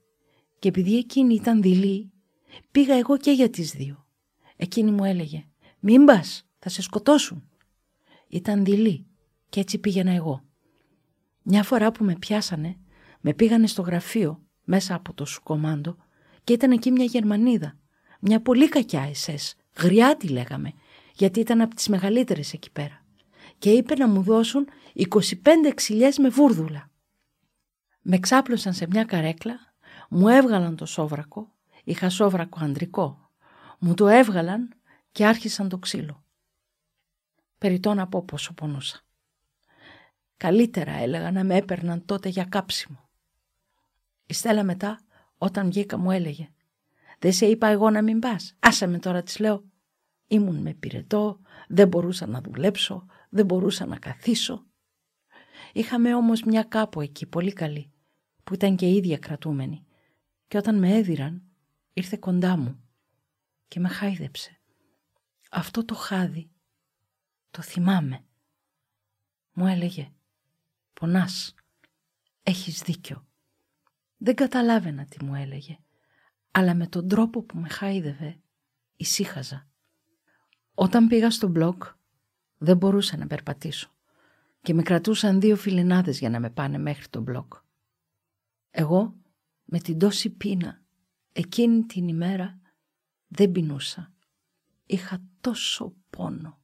Και 0.59 0.69
επειδή 0.69 0.97
εκείνη 0.99 1.35
ήταν 1.35 1.63
δειλή, 1.63 2.13
πήγα 2.71 2.95
εγώ 2.95 3.17
και 3.17 3.31
για 3.31 3.51
τις 3.51 3.71
δύο. 3.73 4.07
Εκείνη 4.57 4.91
μου 4.91 5.05
έλεγε 5.05 5.45
«Μην 5.79 6.05
πας, 6.05 6.47
θα 6.59 6.69
σε 6.69 6.83
σκοτώσουν». 6.83 7.49
Ήταν 8.29 8.65
δειλή 8.65 9.07
και 9.49 9.61
έτσι 9.61 9.79
πήγαινα 9.79 10.13
εγώ. 10.13 10.45
Μια 11.43 11.63
φορά 11.63 11.93
που 11.93 12.05
με 12.05 12.17
πιάσανε, 12.17 12.77
με 13.21 13.35
πήγανε 13.35 13.67
στο 13.67 13.83
γραφείο 13.83 14.43
μέσα 14.65 14.95
από 14.95 15.15
το 15.15 15.25
σουκομάντο 15.25 15.97
και 16.45 16.53
ήταν 16.53 16.71
εκεί 16.71 16.91
μια 16.91 17.05
Γερμανίδα 17.05 17.79
μια 18.19 18.43
πολύ 18.43 18.69
κακιά 18.69 19.03
εσές, 19.03 19.55
γριάτη 19.77 20.29
λέγαμε, 20.29 20.73
γιατί 21.13 21.41
ήταν 21.41 21.61
από 21.61 21.75
τις 21.75 21.89
μεγαλύτερες 21.89 22.53
εκεί 22.53 22.71
πέρα. 22.71 23.05
Και 23.59 23.71
είπε 23.71 23.95
να 23.95 24.09
μου 24.09 24.23
δώσουν 24.23 24.69
25 24.95 25.35
ξυλιές 25.75 26.19
με 26.19 26.29
βούρδουλα. 26.29 26.91
Με 28.01 28.19
ξάπλωσαν 28.19 28.73
σε 28.73 28.87
μια 28.91 29.05
καρέκλα, 29.05 29.75
μου 30.09 30.29
έβγαλαν 30.29 30.77
το 30.77 30.87
σόβρακο, 30.87 31.53
είχα 31.85 32.09
σόβρακο 32.09 32.59
αντρικό, 32.63 33.31
μου 33.79 33.95
το 33.95 34.07
έβγαλαν 34.09 34.73
και 35.13 35.27
άρχισαν 35.27 35.69
το 35.69 35.79
ξύλο. 35.79 36.25
Περιτώ 37.59 37.95
να 37.95 38.09
πω 38.09 38.23
πόσο 38.23 38.55
πονούσα. 38.55 39.01
Καλύτερα 40.37 40.93
έλεγα 40.93 41.31
να 41.33 41.45
με 41.45 41.57
έπαιρναν 41.57 42.05
τότε 42.05 42.29
για 42.29 42.45
κάψιμο. 42.45 43.09
Η 44.27 44.35
Στέλλα 44.35 44.63
μετά 44.63 45.01
όταν 45.39 45.67
βγήκα 45.67 45.97
μου 45.97 46.11
έλεγε 46.11 46.49
δεν 47.19 47.33
σε 47.33 47.47
είπα 47.47 47.67
εγώ 47.67 47.91
να 47.91 48.03
μην 48.03 48.19
πας. 48.19 48.57
Άσε 48.59 48.87
με 48.87 48.99
τώρα 48.99 49.23
της 49.23 49.39
λέω. 49.39 49.65
Ήμουν 50.27 50.57
με 50.57 50.75
πυρετό, 50.75 51.41
δεν 51.69 51.89
μπορούσα 51.89 52.27
να 52.27 52.41
δουλέψω, 52.41 53.07
δεν 53.29 53.45
μπορούσα 53.45 53.87
να 53.87 53.99
καθίσω. 53.99 54.67
Είχαμε 55.73 56.15
όμως 56.15 56.43
μια 56.43 56.63
κάπου 56.63 57.01
εκεί 57.01 57.27
πολύ 57.27 57.53
καλή 57.53 57.93
που 58.45 58.55
ήταν 58.55 58.77
και 58.77 58.89
ίδια 58.89 59.19
κρατούμενη 59.19 59.87
και 60.49 60.57
όταν 60.57 60.79
με 60.79 60.95
έδιραν 60.95 61.43
ήρθε 61.93 62.17
κοντά 62.21 62.57
μου 62.57 62.81
και 63.69 63.81
με 63.81 63.89
χάιδεψε. 63.89 64.61
Αυτό 65.51 65.85
το 65.85 65.95
χάδι 65.95 66.51
το 67.51 67.63
θυμάμαι. 67.63 68.25
Μου 69.53 69.67
έλεγε 69.67 70.13
«Πονάς, 70.93 71.55
έχεις 72.43 72.83
δίκιο». 72.83 73.27
Δεν 74.17 74.35
καταλάβαινα 74.35 75.05
τι 75.05 75.25
μου 75.25 75.35
έλεγε, 75.35 75.79
αλλά 76.59 76.75
με 76.75 76.87
τον 76.87 77.09
τρόπο 77.09 77.43
που 77.43 77.59
με 77.59 77.69
χάιδευε 77.69 78.41
ησύχαζα. 78.97 79.69
Όταν 80.75 81.07
πήγα 81.07 81.31
στο 81.31 81.49
μπλοκ 81.49 81.83
δεν 82.59 82.77
μπορούσα 82.77 83.17
να 83.17 83.27
περπατήσω 83.27 83.91
και 84.63 84.75
με 84.75 84.83
κρατούσαν 84.83 85.41
δύο 85.41 85.57
φιλενάδες 85.57 86.19
για 86.19 86.31
να 86.31 86.41
με 86.41 86.51
πάνε 86.51 86.79
μέχρι 86.79 87.09
τον 87.09 87.23
μπλοκ. 87.23 87.53
Εγώ 88.71 89.17
με 89.65 89.79
την 89.79 89.99
τόση 89.99 90.31
πείνα 90.31 90.83
εκείνη 91.33 91.83
την 91.83 92.09
ημέρα 92.09 92.61
δεν 93.29 93.53
πεινούσα. 93.53 94.13
Είχα 94.87 95.23
τόσο 95.41 95.95
πόνο. 96.11 96.61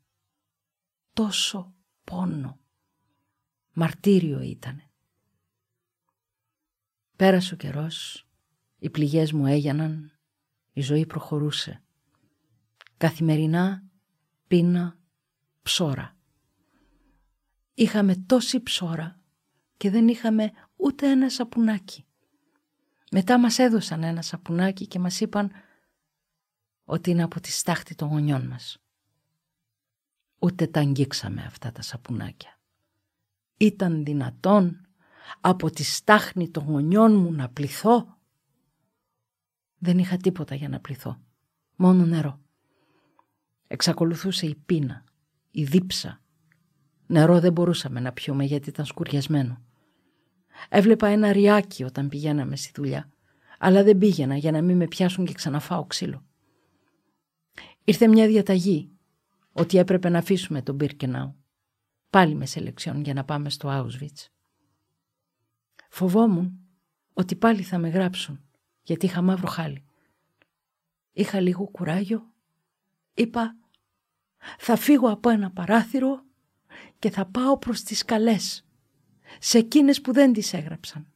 Τόσο 1.12 1.74
πόνο. 2.04 2.61
Μαρτύριο 3.72 4.40
ήτανε. 4.40 4.90
Πέρασε 7.16 7.54
ο 7.54 7.57
καιρός, 7.57 8.23
οι 8.85 8.90
πληγές 8.90 9.33
μου 9.33 9.47
έγιναν, 9.47 10.12
η 10.73 10.81
ζωή 10.81 11.07
προχωρούσε. 11.07 11.83
Καθημερινά 12.97 13.83
πείνα 14.47 14.99
ψώρα. 15.62 16.16
Είχαμε 17.75 18.16
τόση 18.16 18.61
ψώρα 18.61 19.20
και 19.77 19.90
δεν 19.90 20.09
είχαμε 20.09 20.53
ούτε 20.77 21.11
ένα 21.11 21.31
σαπουνάκι. 21.31 22.07
Μετά 23.11 23.38
μας 23.38 23.59
έδωσαν 23.59 24.03
ένα 24.03 24.23
σαπουνάκι 24.23 24.87
και 24.87 24.99
μας 24.99 25.20
είπαν 25.20 25.51
ότι 26.85 27.11
είναι 27.11 27.23
από 27.23 27.40
τη 27.40 27.51
στάχτη 27.51 27.94
των 27.94 28.09
γονιών 28.09 28.47
μας. 28.47 28.79
Ούτε 30.38 30.66
τα 30.66 30.81
αγγίξαμε 30.81 31.42
αυτά 31.42 31.73
τα 31.73 31.83
σαπουνάκια. 31.83 32.59
Ήταν 33.57 34.05
δυνατόν 34.05 34.87
από 35.40 35.70
τη 35.70 35.83
στάχνη 35.83 36.51
των 36.51 36.64
γονιών 36.64 37.16
μου 37.16 37.33
να 37.33 37.49
πληθώ; 37.49 38.18
Δεν 39.85 39.99
είχα 39.99 40.16
τίποτα 40.16 40.55
για 40.55 40.68
να 40.68 40.81
πληθώ. 40.81 41.20
Μόνο 41.77 42.05
νερό. 42.05 42.40
Εξακολουθούσε 43.66 44.47
η 44.47 44.55
πείνα, 44.66 45.05
η 45.51 45.64
δίψα. 45.64 46.23
Νερό 47.07 47.40
δεν 47.40 47.53
μπορούσαμε 47.53 48.01
να 48.01 48.12
πιούμε 48.12 48.44
γιατί 48.44 48.68
ήταν 48.68 48.85
σκουριασμένο. 48.85 49.62
Έβλεπα 50.68 51.07
ένα 51.07 51.33
ριάκι 51.33 51.85
όταν 51.85 52.09
πηγαίναμε 52.09 52.57
στη 52.57 52.70
δουλειά, 52.75 53.11
αλλά 53.59 53.83
δεν 53.83 53.99
πήγαινα 53.99 54.37
για 54.37 54.51
να 54.51 54.62
μην 54.62 54.77
με 54.77 54.87
πιάσουν 54.87 55.25
και 55.25 55.33
ξαναφάω 55.33 55.85
ξύλο. 55.85 56.25
Ήρθε 57.85 58.07
μια 58.09 58.27
διαταγή 58.27 58.90
ότι 59.53 59.79
έπρεπε 59.79 60.09
να 60.09 60.18
αφήσουμε 60.18 60.62
τον 60.62 60.75
Μπίρκενάου. 60.75 61.37
Πάλι 62.11 62.35
με 62.35 62.47
σελεξιόν 62.47 63.01
για 63.01 63.14
να 63.14 63.25
πάμε 63.25 63.51
στο 63.51 63.68
Auschwitz. 63.73 64.29
Φοβόμουν 65.88 66.59
ότι 67.12 67.37
πάλι 67.37 67.62
θα 67.62 67.79
με 67.79 67.88
γράψουν 67.88 68.43
γιατί 68.85 69.07
είχα 69.07 69.23
μαύρο 69.23 69.49
χάλι. 69.49 69.85
Είχα 71.12 71.40
λίγο 71.40 71.64
κουράγιο. 71.64 72.33
Είπα 73.14 73.57
θα 74.59 74.77
φύγω 74.77 75.11
από 75.11 75.29
ένα 75.29 75.51
παράθυρο 75.51 76.23
και 76.99 77.11
θα 77.11 77.27
πάω 77.27 77.59
προς 77.59 77.83
τις 77.83 78.05
καλές, 78.05 78.66
σε 79.38 79.59
εκείνες 79.59 80.01
που 80.01 80.12
δεν 80.12 80.33
τις 80.33 80.53
έγραψαν. 80.53 81.07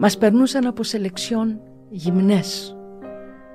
Μας 0.00 0.18
περνούσαν 0.18 0.66
από 0.66 0.82
σελεξιόν 0.82 1.60
γυμνές 1.90 2.76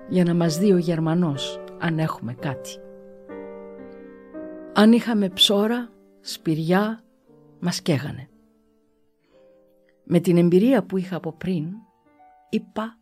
για 0.10 0.24
να 0.24 0.34
μας 0.34 0.58
δει 0.58 0.72
ο 0.72 0.78
Γερμανός 0.78 1.64
αν 1.80 2.00
έχουμε 2.00 2.34
κάτι. 2.34 2.70
Αν 4.76 4.92
είχαμε 4.92 5.30
ψώρα, 5.30 5.92
σπηριά, 6.22 7.04
μας 7.60 7.82
καίγανε. 7.82 8.30
Με 10.04 10.20
την 10.20 10.38
εμπειρία 10.38 10.84
που 10.84 10.98
είχα 10.98 11.16
από 11.16 11.34
πριν, 11.34 11.74
είπα 12.50 13.00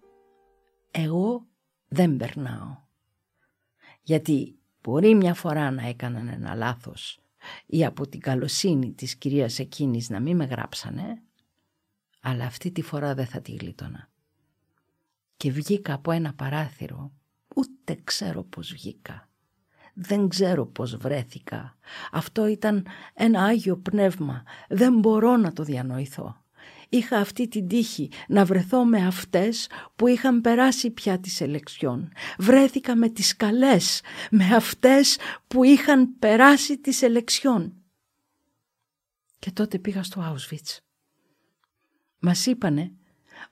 εγώ 0.92 1.48
δεν 1.88 2.18
περνάω. 2.18 2.78
Γιατί 4.02 4.60
μπορεί 4.82 5.16
μια 5.16 5.34
φορά 5.34 5.72
να 5.72 5.88
έκαναν 5.88 6.28
ένα 6.28 6.56
λάθος 6.56 7.20
ή 7.66 7.86
από 7.86 8.08
την 8.08 8.20
καλοσύνη 8.20 8.94
της 8.94 9.16
κυρίας 9.16 9.60
εκείνης 9.60 10.10
να 10.10 10.20
μην 10.20 10.36
με 10.36 10.46
γράψανε, 10.46 11.22
αλλά 12.22 12.46
αυτή 12.46 12.72
τη 12.72 12.82
φορά 12.82 13.16
δεν 13.16 13.26
θα 13.26 13.42
τη 13.42 13.52
γλίτωνα. 13.52 14.10
Και 15.38 15.52
βγήκα 15.52 15.94
από 15.94 16.12
ένα 16.12 16.34
παράθυρο, 16.34 17.12
ούτε 17.56 18.02
ξέρω 18.04 18.44
πώς 18.44 18.72
βγήκα. 18.72 19.31
Δεν 19.94 20.28
ξέρω 20.28 20.66
πώς 20.66 20.98
βρέθηκα. 20.98 21.78
Αυτό 22.12 22.48
ήταν 22.48 22.86
ένα 23.14 23.44
Άγιο 23.44 23.78
Πνεύμα. 23.78 24.44
Δεν 24.70 25.00
μπορώ 25.00 25.38
να 25.38 25.54
το 25.54 25.64
διανοηθώ 25.64 26.42
είχα 26.92 27.18
αυτή 27.18 27.48
την 27.48 27.68
τύχη 27.68 28.12
να 28.28 28.46
βρεθώ 28.46 28.86
με 28.86 29.06
αυτές 29.06 29.70
που 29.96 30.08
είχαν 30.08 30.42
περάσει 30.42 30.92
πια 30.92 31.20
τις 31.20 31.42
ελεξιών. 31.42 32.12
Βρέθηκα 32.38 32.96
με 32.96 33.10
τις 33.10 33.36
καλές, 33.36 34.02
με 34.32 34.56
αυτές 34.56 35.18
που 35.48 35.64
είχαν 35.64 36.20
περάσει 36.20 36.78
τις 36.78 37.02
ελεξιών. 37.02 37.74
Και 39.40 39.52
τότε 39.52 39.80
πήγα 39.80 40.04
στο 40.04 40.36
Auschwitz. 40.36 40.78
Μας 42.20 42.46
είπανε 42.46 42.92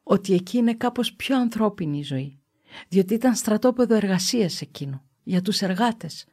ότι 0.04 0.34
εκεί 0.34 0.58
είναι 0.58 0.73
κάπως 0.73 1.13
πιο 1.13 1.38
ανθρώπινη 1.38 1.97
η 1.97 2.04
ζωή, 2.04 2.39
διότι 2.88 3.13
ήταν 3.13 3.36
στρατόπεδο 3.36 3.95
εργασίας 3.95 4.62
εκείνο, 4.62 5.04
για 5.29 5.41
τους 5.41 5.61
εργάτες, 5.61 6.25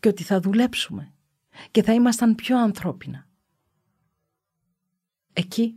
και 0.00 0.08
ότι 0.08 0.22
θα 0.22 0.40
δουλέψουμε 0.40 1.12
και 1.70 1.82
θα 1.82 1.92
ήμασταν 1.92 2.34
πιο 2.34 2.58
ανθρώπινα. 2.58 3.28
Εκεί 5.32 5.76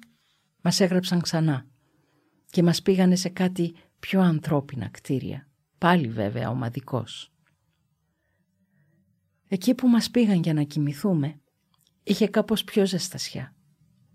μας 0.61 0.79
έγραψαν 0.79 1.21
ξανά 1.21 1.67
και 2.49 2.63
μας 2.63 2.81
πήγανε 2.81 3.15
σε 3.15 3.29
κάτι 3.29 3.75
πιο 3.99 4.21
ανθρώπινα 4.21 4.87
κτίρια, 4.87 5.49
πάλι 5.77 6.07
βέβαια 6.07 6.49
ομαδικός. 6.49 7.33
Εκεί 9.47 9.75
που 9.75 9.87
μας 9.87 10.09
πήγαν 10.09 10.41
για 10.41 10.53
να 10.53 10.63
κοιμηθούμε, 10.63 11.39
είχε 12.03 12.27
κάπως 12.27 12.63
πιο 12.63 12.85
ζεστασιά 12.85 13.55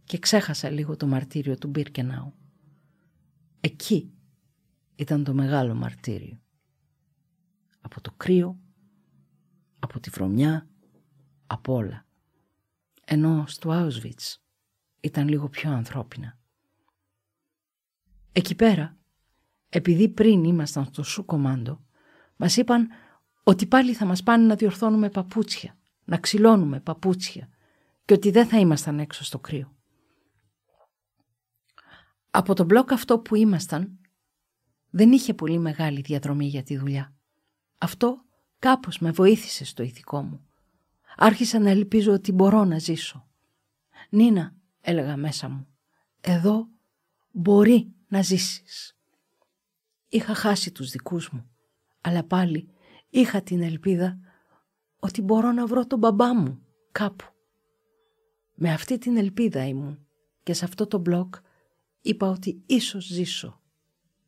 και 0.05 0.19
ξέχασα 0.19 0.71
λίγο 0.71 0.97
το 0.97 1.07
μαρτύριο 1.07 1.59
του 1.59 1.69
Μπίρκενάου. 1.69 2.35
Εκεί 3.61 4.13
ήταν 4.95 5.25
το 5.25 5.35
μεγάλο 5.35 5.75
μαρτύριο. 5.75 6.41
Από 7.91 8.01
το 8.01 8.13
κρύο, 8.17 8.59
από 9.79 10.01
τη 10.01 10.11
βρωμιά, 10.11 10.69
από 11.47 11.75
όλα. 11.75 12.07
Ενώ 13.05 13.45
στο 13.47 13.71
Auschwitz 13.73 14.37
ήταν 15.01 15.29
λίγο 15.29 15.49
πιο 15.49 15.71
ανθρώπινα. 15.71 16.39
Εκεί 18.33 18.55
πέρα, 18.55 18.97
επειδή 19.69 20.09
πριν 20.09 20.45
ήμασταν 20.45 20.85
στο 20.85 21.03
σου 21.03 21.25
κομάντο, 21.25 21.85
μας 22.37 22.57
είπαν 22.57 22.89
ότι 23.43 23.67
πάλι 23.67 23.95
θα 23.95 24.05
μας 24.05 24.23
πάνε 24.23 24.47
να 24.47 24.55
διορθώνουμε 24.55 25.11
παπούτσια, 25.11 25.77
να 26.05 26.17
ξυλώνουμε 26.19 26.81
παπούτσια 26.81 27.49
και 28.05 28.15
ότι 28.15 28.31
δεν 28.31 28.47
θα 28.47 28.59
ήμασταν 28.59 28.99
έξω 28.99 29.25
στο 29.25 29.39
κρύο. 29.39 29.77
Από 32.31 32.55
το 32.55 32.65
μπλοκ 32.65 32.93
αυτό 32.93 33.19
που 33.19 33.35
ήμασταν, 33.35 34.01
δεν 34.91 35.13
είχε 35.13 35.35
πολύ 35.35 35.59
μεγάλη 35.59 36.01
διαδρομή 36.01 36.47
για 36.47 36.63
τη 36.63 36.77
δουλειά. 36.77 37.13
Αυτό 37.79 38.25
κάπως 38.59 38.99
με 38.99 39.11
βοήθησε 39.11 39.65
στο 39.65 39.83
ηθικό 39.83 40.23
μου. 40.23 40.47
Άρχισα 41.17 41.59
να 41.59 41.71
ελπίζω 41.71 42.13
ότι 42.13 42.33
μπορώ 42.33 42.65
να 42.65 42.79
ζήσω. 42.79 43.27
«Νίνα», 44.11 44.55
έλεγα 44.81 45.17
μέσα 45.17 45.49
μου, 45.49 45.67
«εδώ 46.21 46.69
μπορεί 47.31 47.93
να 48.09 48.23
ζήσεις. 48.23 48.97
Είχα 50.09 50.35
χάσει 50.35 50.73
τους 50.73 50.91
δικούς 50.91 51.31
μου, 51.31 51.51
αλλά 52.01 52.25
πάλι 52.25 52.69
είχα 53.11 53.43
την 53.43 53.63
ελπίδα 53.63 54.19
ότι 54.99 55.23
μπορώ 55.23 55.53
να 55.53 55.67
βρω 55.67 55.87
τον 55.87 55.99
μπαμπά 55.99 56.35
μου 56.35 56.63
κάπου. 56.93 57.25
Με 58.55 58.73
αυτή 58.73 58.99
την 58.99 59.17
ελπίδα 59.17 59.67
ήμουν 59.67 60.07
και 60.43 60.53
σε 60.53 60.65
αυτό 60.65 60.87
το 60.87 60.99
μπλοκ 60.99 61.35
είπα 62.01 62.29
ότι 62.29 62.63
ίσως 62.67 63.05
ζήσω, 63.05 63.61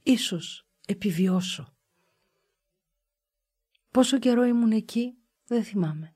ίσως 0.03 0.67
επιβιώσω. 0.87 1.75
Πόσο 3.91 4.19
καιρό 4.19 4.45
ήμουν 4.45 4.71
εκεί 4.71 5.15
δεν 5.47 5.65
θυμάμαι. 5.65 6.15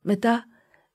Μετά 0.00 0.44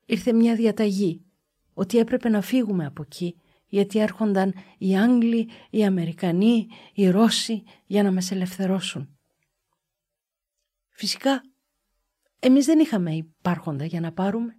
ήρθε 0.05 0.33
μια 0.33 0.55
διαταγή 0.55 1.25
ότι 1.73 1.97
έπρεπε 1.97 2.29
να 2.29 2.41
φύγουμε 2.41 2.85
από 2.85 3.01
εκεί 3.01 3.39
γιατί 3.67 3.99
έρχονταν 3.99 4.53
οι 4.77 4.97
Άγγλοι, 4.97 5.49
οι 5.69 5.85
Αμερικανοί, 5.85 6.67
οι 6.93 7.09
Ρώσοι 7.09 7.63
για 7.85 8.03
να 8.03 8.11
μας 8.11 8.31
ελευθερώσουν. 8.31 9.17
Φυσικά, 10.89 11.41
εμείς 12.39 12.65
δεν 12.65 12.79
είχαμε 12.79 13.15
υπάρχοντα 13.15 13.85
για 13.85 13.99
να 13.99 14.11
πάρουμε. 14.11 14.55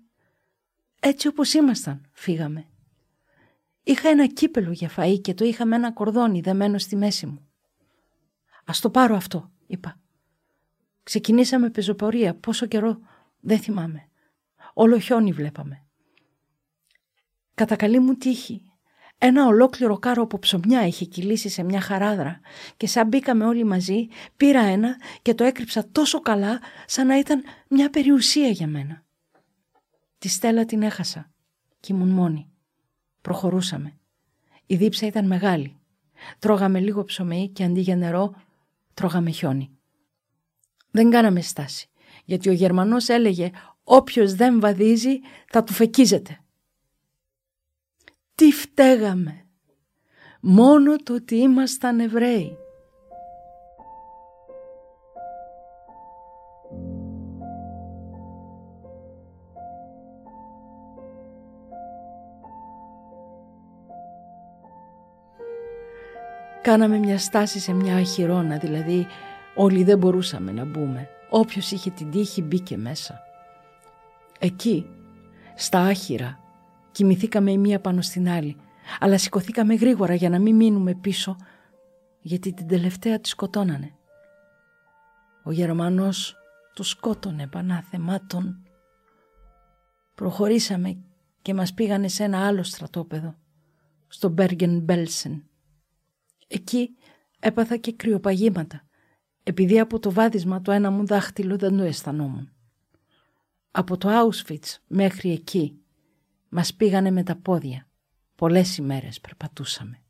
Έτσι 1.01 1.29
όπως 1.29 1.53
ήμασταν 1.55 2.09
φύγαμε. 2.13 2.69
Είχα 3.83 4.09
ένα 4.09 4.27
κύπελο 4.27 4.73
για 4.73 4.91
φαΐ 4.97 5.21
και 5.21 5.35
το 5.35 5.45
είχα 5.45 5.65
με 5.65 5.77
ένα 5.77 5.93
κορδόνι 5.93 6.41
δεμένο 6.41 6.79
στη 6.79 6.97
μέση 6.97 7.27
μου. 7.27 7.49
«Ας 8.65 8.81
το 8.81 8.91
πάρω 8.91 9.17
αυτό», 9.17 9.53
είπα. 9.67 10.01
Ξεκινήσαμε 11.07 11.71
πεζοπορία, 11.71 12.35
πόσο 12.35 12.67
καιρό 12.67 12.99
δεν 13.41 13.59
θυμάμαι. 13.59 14.09
Όλο 14.75 14.99
χιόνι 14.99 15.33
βλέπαμε. 15.33 15.85
Κατά 17.55 17.77
καλή 17.77 17.99
μου 17.99 18.15
τύχη, 18.15 18.63
ένα 19.19 19.47
ολόκληρο 19.47 19.99
κάρο 19.99 20.23
από 20.23 20.39
ψωμιά 20.39 20.87
είχε 20.87 21.05
κυλήσει 21.05 21.49
σε 21.49 21.63
μια 21.63 21.81
χαράδρα 21.81 22.41
και 22.77 22.87
σαν 22.87 23.09
μπήκαμε 23.09 23.45
όλοι 23.45 23.65
μαζί 23.65 24.09
πήρα 24.37 24.61
ένα 24.61 24.97
και 25.23 25.35
το 25.35 25.45
έκρυψα 25.45 25.89
τόσο 25.93 26.21
καλά 26.21 26.61
σαν 26.87 27.07
να 27.07 27.19
ήταν 27.19 27.43
μια 27.69 27.91
περιουσία 27.91 28.49
για 28.49 28.67
μένα. 28.67 29.05
Τη 30.19 30.29
στέλα 30.29 30.65
την 30.65 30.83
έχασα 30.83 31.31
και 31.81 31.93
ήμουν 31.93 32.09
μόνη. 32.09 32.51
Προχωρούσαμε. 33.21 33.97
Η 34.67 34.77
δίψα 34.77 35.07
ήταν 35.07 35.27
μεγάλη. 35.27 35.77
Τρώγαμε 36.39 36.81
λίγο 36.81 37.05
ψωμί 37.05 37.51
και 37.55 37.65
αντί 37.65 37.81
για 37.81 37.97
νερό 37.97 38.35
τρώγαμε 38.95 39.31
χιόνι. 39.31 39.76
Δεν 40.91 41.11
κάναμε 41.11 41.41
στάση, 41.41 41.89
γιατί 42.25 42.49
ο 42.49 42.53
Γερμανός 42.53 43.09
έλεγε 43.09 43.51
«Όποιος 43.85 44.35
δεν 44.35 44.61
βαδίζει 44.61 45.21
θα 45.51 45.65
του 45.65 45.73
φεκίζεται». 45.73 46.41
Τι 48.35 48.53
φταίγαμε. 48.53 49.47
Μόνο 50.41 50.97
το 50.97 51.15
ότι 51.15 51.37
ήμασταν 51.37 52.01
Εβραίοι. 52.01 52.57
Κάναμε 66.63 66.99
μια 66.99 67.19
στάση 67.19 67.59
σε 67.59 67.73
μια 67.73 67.97
αχυρώνα, 67.97 68.57
δηλαδή 68.57 69.07
όλοι 69.57 69.85
δεν 69.85 69.99
μπορούσαμε 69.99 70.53
να 70.53 70.65
μπούμε. 70.65 71.09
Όποιος 71.31 71.71
είχε 71.71 71.91
την 71.91 72.11
τύχη 72.11 72.43
μπήκε 72.43 72.77
μέσα. 72.77 73.21
Εκεί, 74.39 74.87
στα 75.55 75.81
άχυρα, 75.81 76.41
κοιμηθήκαμε 76.93 77.51
η 77.51 77.59
μία 77.59 77.81
πάνω 77.81 78.03
στην 78.03 78.29
άλλη, 78.29 78.57
αλλά 79.01 79.19
σηκωθήκαμε 79.19 79.75
γρήγορα 79.75 80.15
για 80.15 80.29
να 80.29 80.39
μην 80.39 80.57
μείνουμε 80.57 80.95
πίσω, 80.95 81.37
γιατί 82.21 82.53
την 82.53 82.67
τελευταία 82.67 83.21
τη 83.21 83.29
σκοτώνανε. 83.29 83.95
Ο 85.45 85.53
Γερμανός 85.53 86.37
το 86.75 86.83
σκότωνε 86.83 87.47
πανάθεμάτων. 87.47 88.63
Προχωρήσαμε 90.15 90.99
και 91.43 91.55
μας 91.55 91.75
πήγανε 91.75 92.09
σε 92.09 92.25
ένα 92.25 92.47
άλλο 92.47 92.63
στρατόπεδο, 92.63 93.35
στο 94.07 94.29
Μπέργεν 94.29 94.81
Μπέλσεν. 94.81 95.49
Εκεί 96.49 96.89
έπαθα 97.41 97.77
και 97.77 97.93
κρυοπαγήματα, 97.93 98.86
επειδή 99.49 99.81
από 99.81 99.99
το 99.99 100.13
βάδισμα 100.13 100.63
το 100.63 100.73
ένα 100.73 100.91
μου 100.91 101.07
δάχτυλο 101.07 101.57
δεν 101.57 101.77
το 101.77 101.83
αισθανόμουν. 101.83 102.53
Από 103.71 103.97
το 103.97 104.09
Auschwitz 104.11 104.77
μέχρι 104.87 105.31
εκεί 105.33 105.81
μας 106.49 106.75
πήγανε 106.75 107.11
με 107.11 107.23
τα 107.23 107.37
πόδια. 107.37 107.87
Πολλές 108.35 108.77
ημέρες 108.77 109.21
περπατούσαμε. 109.21 110.03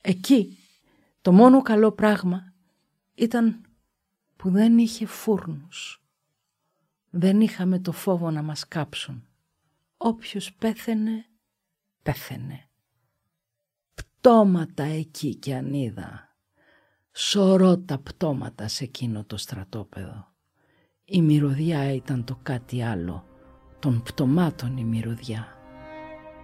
Εκεί 0.00 0.58
το 1.20 1.32
μόνο 1.32 1.62
καλό 1.62 1.92
πράγμα 1.92 2.52
ήταν 3.14 3.60
που 4.36 4.50
δεν 4.50 4.78
είχε 4.78 5.06
φούρνους. 5.06 6.02
Δεν 7.10 7.40
είχαμε 7.40 7.78
το 7.78 7.92
φόβο 7.92 8.30
να 8.30 8.42
μας 8.42 8.68
κάψουν. 8.68 9.26
Όποιος 9.96 10.52
πέθαινε, 10.52 11.24
πέθαινε 12.02 12.68
πτώματα 13.94 14.82
εκεί 14.82 15.34
κι 15.34 15.54
αν 15.54 15.72
είδα. 15.72 16.27
Σωρό 17.20 17.78
τα 17.78 17.98
πτώματα 17.98 18.68
σε 18.68 18.84
εκείνο 18.84 19.24
το 19.24 19.36
στρατόπεδο. 19.36 20.26
Η 21.04 21.22
μυρωδιά 21.22 21.92
ήταν 21.92 22.24
το 22.24 22.38
κάτι 22.42 22.82
άλλο, 22.82 23.24
των 23.78 24.02
πτωμάτων 24.02 24.76
η 24.76 24.84
μυρωδιά. 24.84 25.46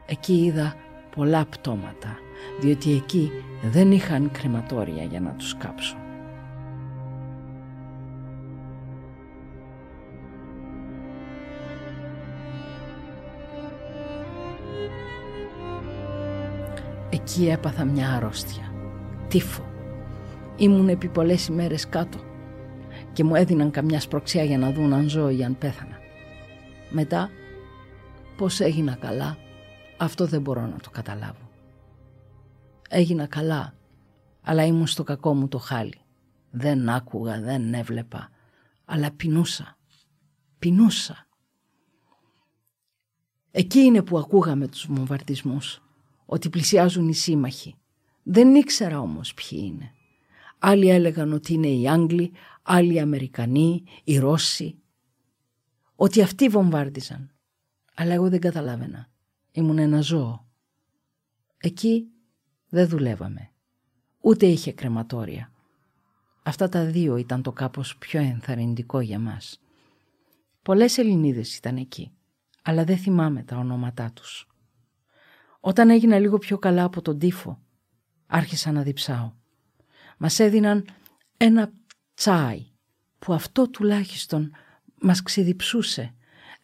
Εκεί 0.07 0.45
είδα 0.45 0.75
πολλά 1.17 1.47
πτώματα, 1.47 2.17
διότι 2.61 2.93
εκεί 2.93 3.31
δεν 3.63 3.93
είχαν 3.93 4.31
κρεματόρια 4.31 5.03
για 5.03 5.21
να 5.21 5.31
τους 5.35 5.57
κάψουν. 5.57 5.99
Εκεί 17.11 17.49
έπαθα 17.49 17.85
μια 17.85 18.15
αρρώστια. 18.15 18.73
Τύφο. 19.29 19.74
Ήμουν 20.57 20.89
επί 20.89 21.09
πολλές 21.09 21.47
ημέρες 21.47 21.89
κάτω 21.89 22.19
και 23.13 23.25
μου 23.25 23.35
έδιναν 23.35 23.71
καμιά 23.71 24.01
σπροξιά 24.01 24.45
για 24.45 24.59
να 24.59 24.73
δουν 24.73 24.93
αν 24.93 25.09
ζω 25.09 25.29
ή 25.29 25.45
αν 25.45 25.59
πέθανα. 25.59 25.99
Μετά, 26.91 27.31
πώς 28.37 28.61
έγινα 28.61 28.95
καλά, 28.95 29.39
αυτό 29.97 30.27
δεν 30.27 30.41
μπορώ 30.41 30.61
να 30.61 30.77
το 30.77 30.91
καταλάβω. 30.91 31.51
Έγινα 32.89 33.27
καλά, 33.27 33.75
αλλά 34.43 34.65
ήμουν 34.65 34.87
στο 34.87 35.03
κακό 35.03 35.35
μου 35.35 35.49
το 35.49 35.59
χάλι. 35.59 35.99
Δεν 36.51 36.89
άκουγα, 36.89 37.41
δεν 37.41 37.75
έβλεπα, 37.75 38.31
αλλά 38.85 39.11
πεινούσα. 39.11 39.77
Πεινούσα. 40.59 41.27
Εκεί 43.51 43.79
είναι 43.79 44.03
που 44.03 44.19
ακούγαμε 44.19 44.69
τους 44.69 44.87
βομβαρδισμούς 44.87 45.83
ότι 46.27 46.49
πλησιάζουν 46.49 47.09
οι 47.09 47.15
σύμμαχοι. 47.15 47.75
Δεν 48.23 48.55
ήξερα 48.55 49.01
όμως 49.01 49.35
ποιοι 49.35 49.59
είναι. 49.63 49.93
Άλλοι 50.67 50.89
έλεγαν 50.89 51.33
ότι 51.33 51.53
είναι 51.53 51.69
οι 51.69 51.89
Άγγλοι, 51.89 52.33
άλλοι 52.63 52.95
οι 52.95 53.01
Αμερικανοί, 53.01 53.85
οι 54.05 54.19
Ρώσοι. 54.19 54.79
Ότι 55.95 56.23
αυτοί 56.23 56.49
βομβάρδιζαν. 56.49 57.31
Αλλά 57.95 58.13
εγώ 58.13 58.29
δεν 58.29 58.41
καταλάβαινα. 58.41 59.11
Ήμουν 59.53 59.79
ένα 59.79 60.01
ζώο. 60.01 60.47
Εκεί 61.59 62.07
δεν 62.69 62.89
δουλεύαμε. 62.89 63.51
Ούτε 64.21 64.47
είχε 64.47 64.73
κρεματόρια. 64.73 65.53
Αυτά 66.43 66.69
τα 66.69 66.85
δύο 66.85 67.17
ήταν 67.17 67.43
το 67.43 67.53
κάπως 67.53 67.97
πιο 67.97 68.21
ενθαρρυντικό 68.21 69.01
για 69.01 69.19
μας. 69.19 69.61
Πολλές 70.63 70.99
Ελληνίδες 70.99 71.57
ήταν 71.57 71.77
εκεί, 71.77 72.13
αλλά 72.63 72.85
δεν 72.85 72.99
θυμάμαι 72.99 73.43
τα 73.43 73.57
ονόματά 73.57 74.13
τους. 74.13 74.49
Όταν 75.61 75.91
έγινα 75.91 76.19
λίγο 76.19 76.39
πιο 76.39 76.59
καλά 76.59 76.85
από 76.85 77.03
τον 77.03 77.19
τύφο, 77.19 77.61
άρχισα 78.27 78.73
να 78.73 78.83
διψάω. 78.83 79.43
Μας 80.19 80.39
έδιναν 80.39 80.85
ένα 81.37 81.73
τσάι 82.15 82.67
που 83.19 83.33
αυτό 83.33 83.69
τουλάχιστον 83.69 84.53
μας 85.01 85.23
ξεδιψούσε. 85.23 86.15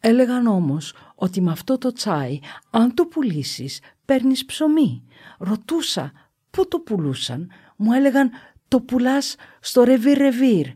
Έλεγαν 0.01 0.47
όμως 0.47 0.95
ότι 1.15 1.41
με 1.41 1.51
αυτό 1.51 1.79
το 1.79 1.93
τσάι 1.93 2.39
αν 2.71 2.95
το 2.95 3.07
πουλήσεις 3.07 3.81
παίρνεις 4.05 4.45
ψωμί. 4.45 5.05
Ρωτούσα 5.39 6.13
πού 6.51 6.69
το 6.69 6.79
πουλούσαν. 6.81 7.51
Μου 7.77 7.93
έλεγαν 7.93 8.31
το 8.69 8.81
πουλάς 8.81 9.37
στο 9.61 9.83
ρεβίρ 9.83 10.19
ρεβίρ. 10.19 10.69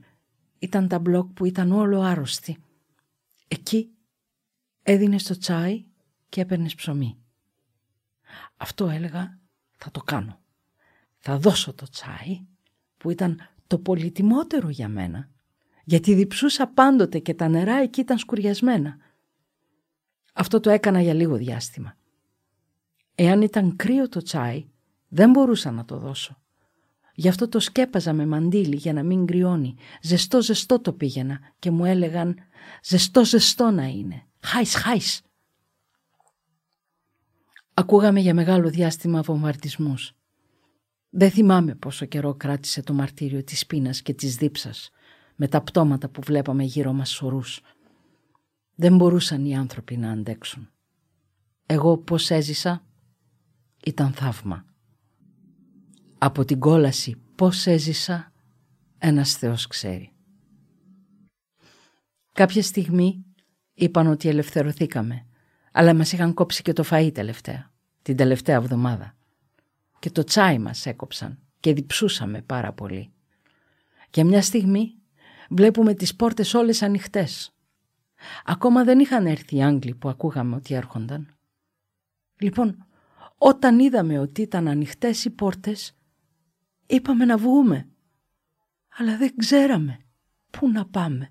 Ήταν 0.58 0.88
τα 0.88 0.98
μπλοκ 0.98 1.32
που 1.32 1.44
ήταν 1.44 1.72
όλο 1.72 2.00
άρρωστοι. 2.00 2.58
Εκεί 3.48 3.90
έδινες 4.82 5.22
το 5.22 5.38
τσάι 5.38 5.84
και 6.28 6.40
έπαιρνες 6.40 6.74
ψωμί. 6.74 7.18
Αυτό 8.56 8.88
έλεγα 8.88 9.38
θα 9.76 9.90
το 9.90 10.00
κάνω. 10.00 10.40
Θα 11.18 11.38
δώσω 11.38 11.74
το 11.74 11.88
τσάι 11.90 12.46
που 13.04 13.10
ήταν 13.10 13.48
το 13.66 13.78
πολυτιμότερο 13.78 14.68
για 14.68 14.88
μένα 14.88 15.28
γιατί 15.84 16.14
διψούσα 16.14 16.66
πάντοτε 16.66 17.18
και 17.18 17.34
τα 17.34 17.48
νερά 17.48 17.74
εκεί 17.74 18.00
ήταν 18.00 18.18
σκουριασμένα. 18.18 18.96
Αυτό 20.34 20.60
το 20.60 20.70
έκανα 20.70 21.00
για 21.00 21.14
λίγο 21.14 21.36
διάστημα. 21.36 21.96
Εάν 23.14 23.42
ήταν 23.42 23.76
κρύο 23.76 24.08
το 24.08 24.22
τσάι 24.22 24.66
δεν 25.08 25.30
μπορούσα 25.30 25.70
να 25.70 25.84
το 25.84 25.98
δώσω. 25.98 26.42
Γι' 27.14 27.28
αυτό 27.28 27.48
το 27.48 27.60
σκέπαζα 27.60 28.12
με 28.12 28.26
μαντίλι 28.26 28.76
για 28.76 28.92
να 28.92 29.02
μην 29.02 29.26
κρυώνει. 29.26 29.74
Ζεστό 30.02 30.42
ζεστό 30.42 30.80
το 30.80 30.92
πήγαινα 30.92 31.40
και 31.58 31.70
μου 31.70 31.84
έλεγαν 31.84 32.36
ζεστό 32.82 33.24
ζεστό 33.24 33.70
να 33.70 33.84
είναι. 33.84 34.26
Χάις 34.40 34.74
χάις. 34.74 35.22
Ακούγαμε 37.74 38.20
για 38.20 38.34
μεγάλο 38.34 38.70
διάστημα 38.70 39.22
βομβαρδισμούς. 39.22 40.14
Δεν 41.16 41.30
θυμάμαι 41.30 41.74
πόσο 41.74 42.06
καιρό 42.06 42.34
κράτησε 42.34 42.82
το 42.82 42.92
μαρτύριο 42.92 43.44
της 43.44 43.66
πείνας 43.66 44.02
και 44.02 44.14
της 44.14 44.36
δίψας 44.36 44.90
με 45.36 45.48
τα 45.48 45.62
πτώματα 45.62 46.08
που 46.08 46.20
βλέπαμε 46.20 46.64
γύρω 46.64 46.92
μας 46.92 47.10
σωρούς. 47.10 47.60
Δεν 48.74 48.96
μπορούσαν 48.96 49.44
οι 49.44 49.56
άνθρωποι 49.56 49.96
να 49.96 50.10
αντέξουν. 50.10 50.70
Εγώ 51.66 51.98
πώς 51.98 52.30
έζησα; 52.30 52.84
Ήταν 53.84 54.12
θαύμα. 54.12 54.64
Από 56.18 56.44
την 56.44 56.58
κόλαση 56.58 57.16
πώς 57.34 57.66
έζησα; 57.66 58.32
Ένας 58.98 59.32
Θεός 59.36 59.66
ξέρει. 59.66 60.12
Κάποια 62.32 62.62
στιγμή 62.62 63.24
είπαν 63.74 64.06
ότι 64.06 64.28
ελευθερωθήκαμε, 64.28 65.26
αλλά 65.72 65.94
μας 65.94 66.12
είχαν 66.12 66.34
κόψει 66.34 66.62
και 66.62 66.72
το 66.72 66.84
φαΐ 66.90 67.10
τελευταία, 67.14 67.70
την 68.02 68.16
τελευταία 68.16 68.56
εβδομάδα. 68.56 69.16
Και 70.04 70.10
το 70.10 70.24
τσάι 70.24 70.58
μας 70.58 70.86
έκοψαν 70.86 71.38
και 71.60 71.72
διψούσαμε 71.72 72.42
πάρα 72.42 72.72
πολύ. 72.72 73.12
Και 74.10 74.24
μια 74.24 74.42
στιγμή 74.42 74.94
βλέπουμε 75.50 75.94
τις 75.94 76.16
πόρτες 76.16 76.54
όλες 76.54 76.82
ανοιχτές. 76.82 77.54
Ακόμα 78.44 78.84
δεν 78.84 78.98
είχαν 78.98 79.26
έρθει 79.26 79.56
οι 79.56 79.62
Άγγλοι 79.62 79.94
που 79.94 80.08
ακούγαμε 80.08 80.56
ότι 80.56 80.74
έρχονταν. 80.74 81.36
Λοιπόν, 82.38 82.86
όταν 83.38 83.78
είδαμε 83.78 84.18
ότι 84.18 84.42
ήταν 84.42 84.68
ανοιχτές 84.68 85.24
οι 85.24 85.30
πόρτες, 85.30 85.96
είπαμε 86.86 87.24
να 87.24 87.36
βγούμε. 87.36 87.88
Αλλά 88.98 89.16
δεν 89.16 89.36
ξέραμε 89.36 89.98
πού 90.50 90.70
να 90.70 90.86
πάμε. 90.86 91.30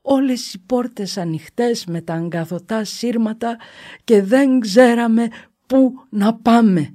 Όλες 0.00 0.54
οι 0.54 0.58
πόρτες 0.58 1.16
ανοιχτές 1.16 1.84
με 1.84 2.00
τα 2.00 2.14
αγκαθωτά 2.14 2.84
σύρματα 2.84 3.58
και 4.04 4.22
δεν 4.22 4.60
ξέραμε 4.60 5.28
πού 5.66 6.06
να 6.10 6.34
πάμε. 6.34 6.94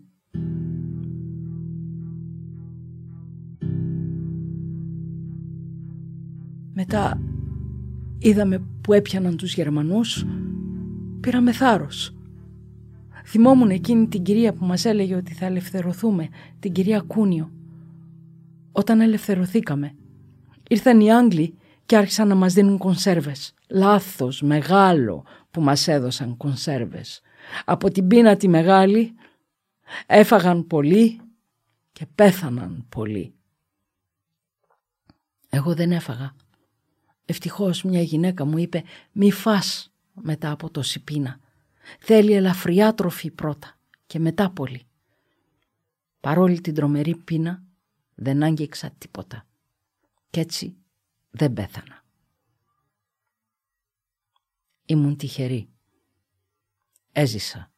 Μετά 6.78 7.21
είδαμε 8.19 8.63
που 8.82 8.93
έπιαναν 8.93 9.38
τους 9.38 9.53
Γερμανούς, 9.53 10.26
πήραμε 11.19 11.51
θάρρος. 11.51 12.15
Θυμόμουν 13.26 13.69
εκείνη 13.69 14.07
την 14.07 14.23
κυρία 14.23 14.53
που 14.53 14.65
μας 14.65 14.86
έλεγε 14.86 15.15
ότι 15.15 15.34
θα 15.34 15.45
ελευθερωθούμε, 15.45 16.30
την 16.59 16.71
κυρία 16.71 16.99
Κούνιο. 16.99 17.51
Όταν 18.71 19.01
ελευθερωθήκαμε, 19.01 19.95
ήρθαν 20.69 20.99
οι 20.99 21.13
Άγγλοι 21.13 21.57
και 21.86 21.97
άρχισαν 21.97 22.28
να 22.28 22.36
μας 22.36 22.53
δίνουν 22.53 22.78
κονσέρβες. 22.78 23.53
Λάθος, 23.69 24.41
μεγάλο 24.41 25.26
που 25.51 25.61
μας 25.61 25.88
έδωσαν 25.88 26.38
κονσέρβες. 26.38 27.21
Από 27.65 27.91
την 27.91 28.07
πείνα 28.07 28.36
τη 28.36 28.47
μεγάλη 28.47 29.13
έφαγαν 30.05 30.67
πολύ 30.67 31.19
και 31.91 32.05
πέθαναν 32.15 32.86
πολύ. 32.89 33.34
Εγώ 35.49 35.76
δεν 35.76 35.91
έφαγα. 35.91 36.36
Ευτυχώς 37.26 37.84
μια 37.84 38.01
γυναίκα 38.01 38.45
μου 38.45 38.57
είπε 38.57 38.84
«Μη 39.11 39.32
φας 39.32 39.93
μετά 40.13 40.51
από 40.51 40.69
τόση 40.69 41.03
πείνα. 41.03 41.39
Θέλει 41.99 42.34
ελαφριά 42.34 42.93
τροφή 42.93 43.32
πρώτα 43.32 43.78
και 44.07 44.19
μετά 44.19 44.49
πολύ». 44.49 44.88
Παρόλη 46.19 46.61
την 46.61 46.73
τρομερή 46.73 47.15
πείνα 47.15 47.63
δεν 48.15 48.43
άγγιξα 48.43 48.89
τίποτα. 48.97 49.47
Κι 50.30 50.39
έτσι 50.39 50.76
δεν 51.32 51.53
πέθανα. 51.53 52.03
Ήμουν 54.86 55.17
τυχερή. 55.17 55.69
Έζησα. 57.11 57.71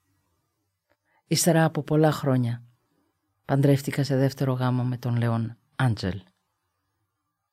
Ύστερα 1.28 1.66
από 1.66 1.84
πολλά 1.84 2.12
χρόνια 2.12 2.64
παντρεύτηκα 3.45 4.04
σε 4.04 4.16
δεύτερο 4.16 4.54
γάμο 4.54 4.84
με 4.84 4.98
τον 4.98 5.18
Λεόν 5.18 5.58
Άντζελ. 5.76 6.22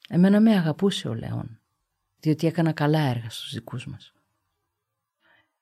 Εμένα 0.09 0.41
με 0.41 0.57
αγαπούσε 0.57 1.09
ο 1.09 1.15
Λεόν 1.15 1.61
διότι 2.25 2.47
έκανα 2.47 2.73
καλά 2.73 2.99
έργα 2.99 3.31
στους 3.31 3.53
δικούς 3.53 3.87
μας. 3.87 4.13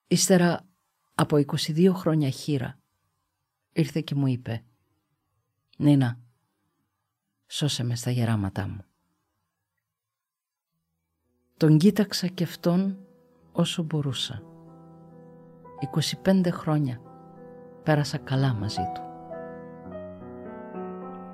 Ύστερα 0.07 0.67
από 1.15 1.37
22 1.37 1.93
χρόνια 1.95 2.31
χείρα 2.31 2.79
ήρθε 3.73 4.01
και 4.01 4.15
μου 4.15 4.27
είπε 4.27 4.65
«Νίνα, 5.79 6.21
σώσε 7.47 7.85
μες 7.85 7.99
στα 7.99 8.11
γεράματά 8.11 8.69
μου». 8.69 8.85
Τον 11.57 11.79
κοίταξα 11.79 12.27
και 12.27 12.45
αυτόν 12.45 13.07
όσο 13.53 13.83
μπορούσα. 13.83 14.43
25 16.25 16.49
χρόνια 16.51 17.01
πέρασα 17.83 18.19
καλά 18.19 18.53
μαζί 18.53 18.91
του. 18.95 19.03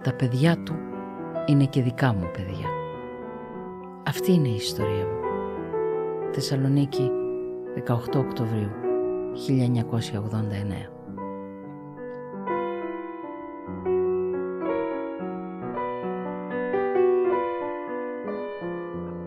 Τα 0.02 0.14
παιδιά 0.14 0.62
του 0.62 0.74
είναι 1.46 1.66
και 1.66 1.82
δικά 1.82 2.12
μου 2.12 2.30
παιδιά. 2.30 2.77
Αυτή 4.08 4.32
είναι 4.32 4.48
η 4.48 4.54
ιστορία 4.54 5.04
μου. 5.04 5.20
Θεσσαλονίκη, 6.32 7.10
18 7.86 8.18
Οκτωβρίου 8.18 8.70
1989. 9.34 10.90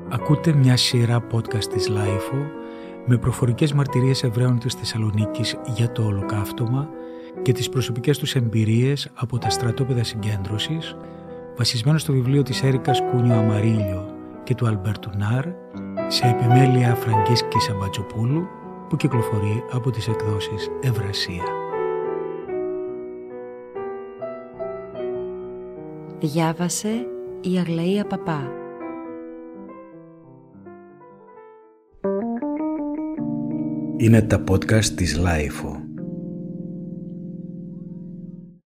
Ακούτε 0.10 0.54
μια 0.54 0.78
σειρά 0.78 1.28
podcast 1.32 1.64
της 1.64 1.88
LiFO 1.88 2.46
με 3.06 3.18
προφορικές 3.18 3.74
μαρτυρίες 3.74 4.24
Εβραίων 4.24 4.60
της 4.60 4.74
Θεσσαλονίκης 4.74 5.58
για 5.76 5.92
το 5.92 6.04
ολοκαύτωμα 6.04 6.90
και 7.42 7.52
τις 7.52 7.70
προσωπικές 7.70 8.18
τους 8.18 8.36
εμπειρίες 8.36 9.12
από 9.14 9.38
τα 9.38 9.50
στρατόπεδα 9.50 10.04
συγκέντρωσης 10.04 10.96
βασισμένο 11.58 11.98
στο 11.98 12.14
βιβλίο 12.14 12.44
της 12.44 12.64
Έρικας 12.64 13.02
Κούνιο 13.12 13.36
Αμαρίλιο 13.36 14.20
και 14.44 14.56
του 14.56 14.68
Αλμπέρτου 14.68 15.10
Νάρ 15.18 15.46
σε 16.08 16.28
επιμέλεια 16.28 16.96
Φραγκίσκη 16.96 17.60
Σαμπατσοπούλου 17.60 18.48
που 18.90 18.96
κυκλοφορεί 18.96 19.64
από 19.72 19.92
τις 19.92 20.08
εκδόσεις 20.08 20.70
Ευρασία. 20.82 21.44
Διάβασε 26.20 27.08
η 27.42 27.58
Αγλαία 27.58 28.06
Παπά. 28.06 28.52
Είναι 33.98 34.22
τα 34.22 34.44
podcast 34.50 34.86
της 34.86 35.18
Λάιφο. 35.18 35.91